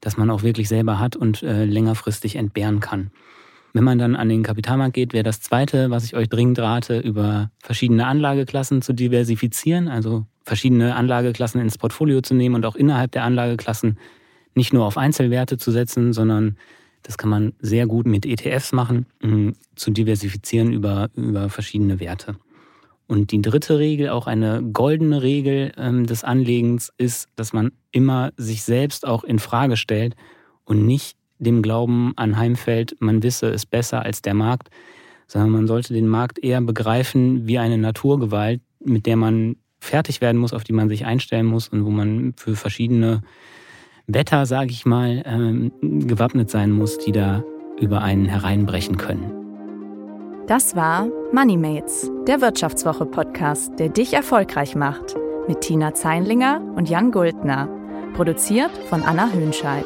das 0.01 0.17
man 0.17 0.29
auch 0.29 0.43
wirklich 0.43 0.67
selber 0.67 0.99
hat 0.99 1.15
und 1.15 1.41
äh, 1.41 1.65
längerfristig 1.65 2.35
entbehren 2.35 2.79
kann. 2.79 3.09
Wenn 3.73 3.83
man 3.83 3.97
dann 3.97 4.15
an 4.15 4.29
den 4.29 4.43
Kapitalmarkt 4.43 4.93
geht, 4.93 5.13
wäre 5.13 5.23
das 5.23 5.41
Zweite, 5.41 5.89
was 5.89 6.03
ich 6.03 6.15
euch 6.15 6.29
dringend 6.29 6.59
rate, 6.59 6.99
über 6.99 7.49
verschiedene 7.57 8.05
Anlageklassen 8.05 8.83
zu 8.83 8.93
diversifizieren, 8.93 9.87
also 9.87 10.27
verschiedene 10.43 10.95
Anlageklassen 10.95 11.59
ins 11.59 11.79
Portfolio 11.79 12.21
zu 12.21 12.35
nehmen 12.35 12.53
und 12.53 12.67
auch 12.67 12.75
innerhalb 12.75 13.11
der 13.11 13.23
Anlageklassen 13.23 13.97
nicht 14.59 14.73
nur 14.73 14.85
auf 14.85 14.97
Einzelwerte 14.97 15.57
zu 15.57 15.71
setzen, 15.71 16.11
sondern 16.11 16.57
das 17.03 17.17
kann 17.17 17.29
man 17.29 17.53
sehr 17.59 17.87
gut 17.87 18.05
mit 18.05 18.25
ETFs 18.25 18.73
machen, 18.73 19.05
zu 19.75 19.91
diversifizieren 19.91 20.73
über, 20.73 21.09
über 21.15 21.49
verschiedene 21.49 22.01
Werte. 22.01 22.35
Und 23.07 23.31
die 23.31 23.41
dritte 23.41 23.79
Regel, 23.79 24.09
auch 24.09 24.27
eine 24.27 24.61
goldene 24.61 25.23
Regel 25.23 25.71
ähm, 25.77 26.05
des 26.05 26.23
Anlegens, 26.23 26.91
ist, 26.97 27.29
dass 27.37 27.53
man 27.53 27.71
immer 27.91 28.31
sich 28.37 28.63
selbst 28.63 29.07
auch 29.07 29.23
in 29.23 29.39
Frage 29.39 29.77
stellt 29.77 30.15
und 30.65 30.85
nicht 30.85 31.17
dem 31.39 31.61
Glauben 31.61 32.13
anheimfällt, 32.17 32.97
man 32.99 33.23
wisse 33.23 33.47
es 33.49 33.65
besser 33.65 34.03
als 34.03 34.21
der 34.21 34.33
Markt, 34.33 34.69
sondern 35.25 35.51
man 35.51 35.67
sollte 35.67 35.93
den 35.93 36.07
Markt 36.07 36.37
eher 36.37 36.59
begreifen 36.61 37.47
wie 37.47 37.57
eine 37.57 37.77
Naturgewalt, 37.77 38.61
mit 38.83 39.05
der 39.05 39.15
man 39.15 39.55
fertig 39.79 40.19
werden 40.19 40.37
muss, 40.37 40.53
auf 40.53 40.65
die 40.65 40.73
man 40.73 40.89
sich 40.89 41.05
einstellen 41.05 41.45
muss 41.45 41.69
und 41.69 41.85
wo 41.85 41.89
man 41.89 42.33
für 42.35 42.55
verschiedene 42.55 43.23
Wetter, 44.11 44.47
sage 44.47 44.71
ich 44.71 44.85
mal, 44.85 45.21
ähm, 45.25 45.71
gewappnet 45.81 46.49
sein 46.49 46.71
muss, 46.71 46.97
die 46.97 47.11
da 47.11 47.43
über 47.79 48.01
einen 48.01 48.25
hereinbrechen 48.25 48.97
können. 48.97 49.31
Das 50.47 50.75
war 50.75 51.07
MoneyMates, 51.31 52.09
der 52.27 52.41
Wirtschaftswoche-Podcast, 52.41 53.77
der 53.77 53.89
dich 53.89 54.13
erfolgreich 54.13 54.75
macht. 54.75 55.15
Mit 55.47 55.61
Tina 55.61 55.93
Zeinlinger 55.93 56.59
und 56.75 56.89
Jan 56.89 57.11
Guldner. 57.11 57.69
Produziert 58.15 58.71
von 58.89 59.03
Anna 59.03 59.31
Höhnscheid. 59.31 59.85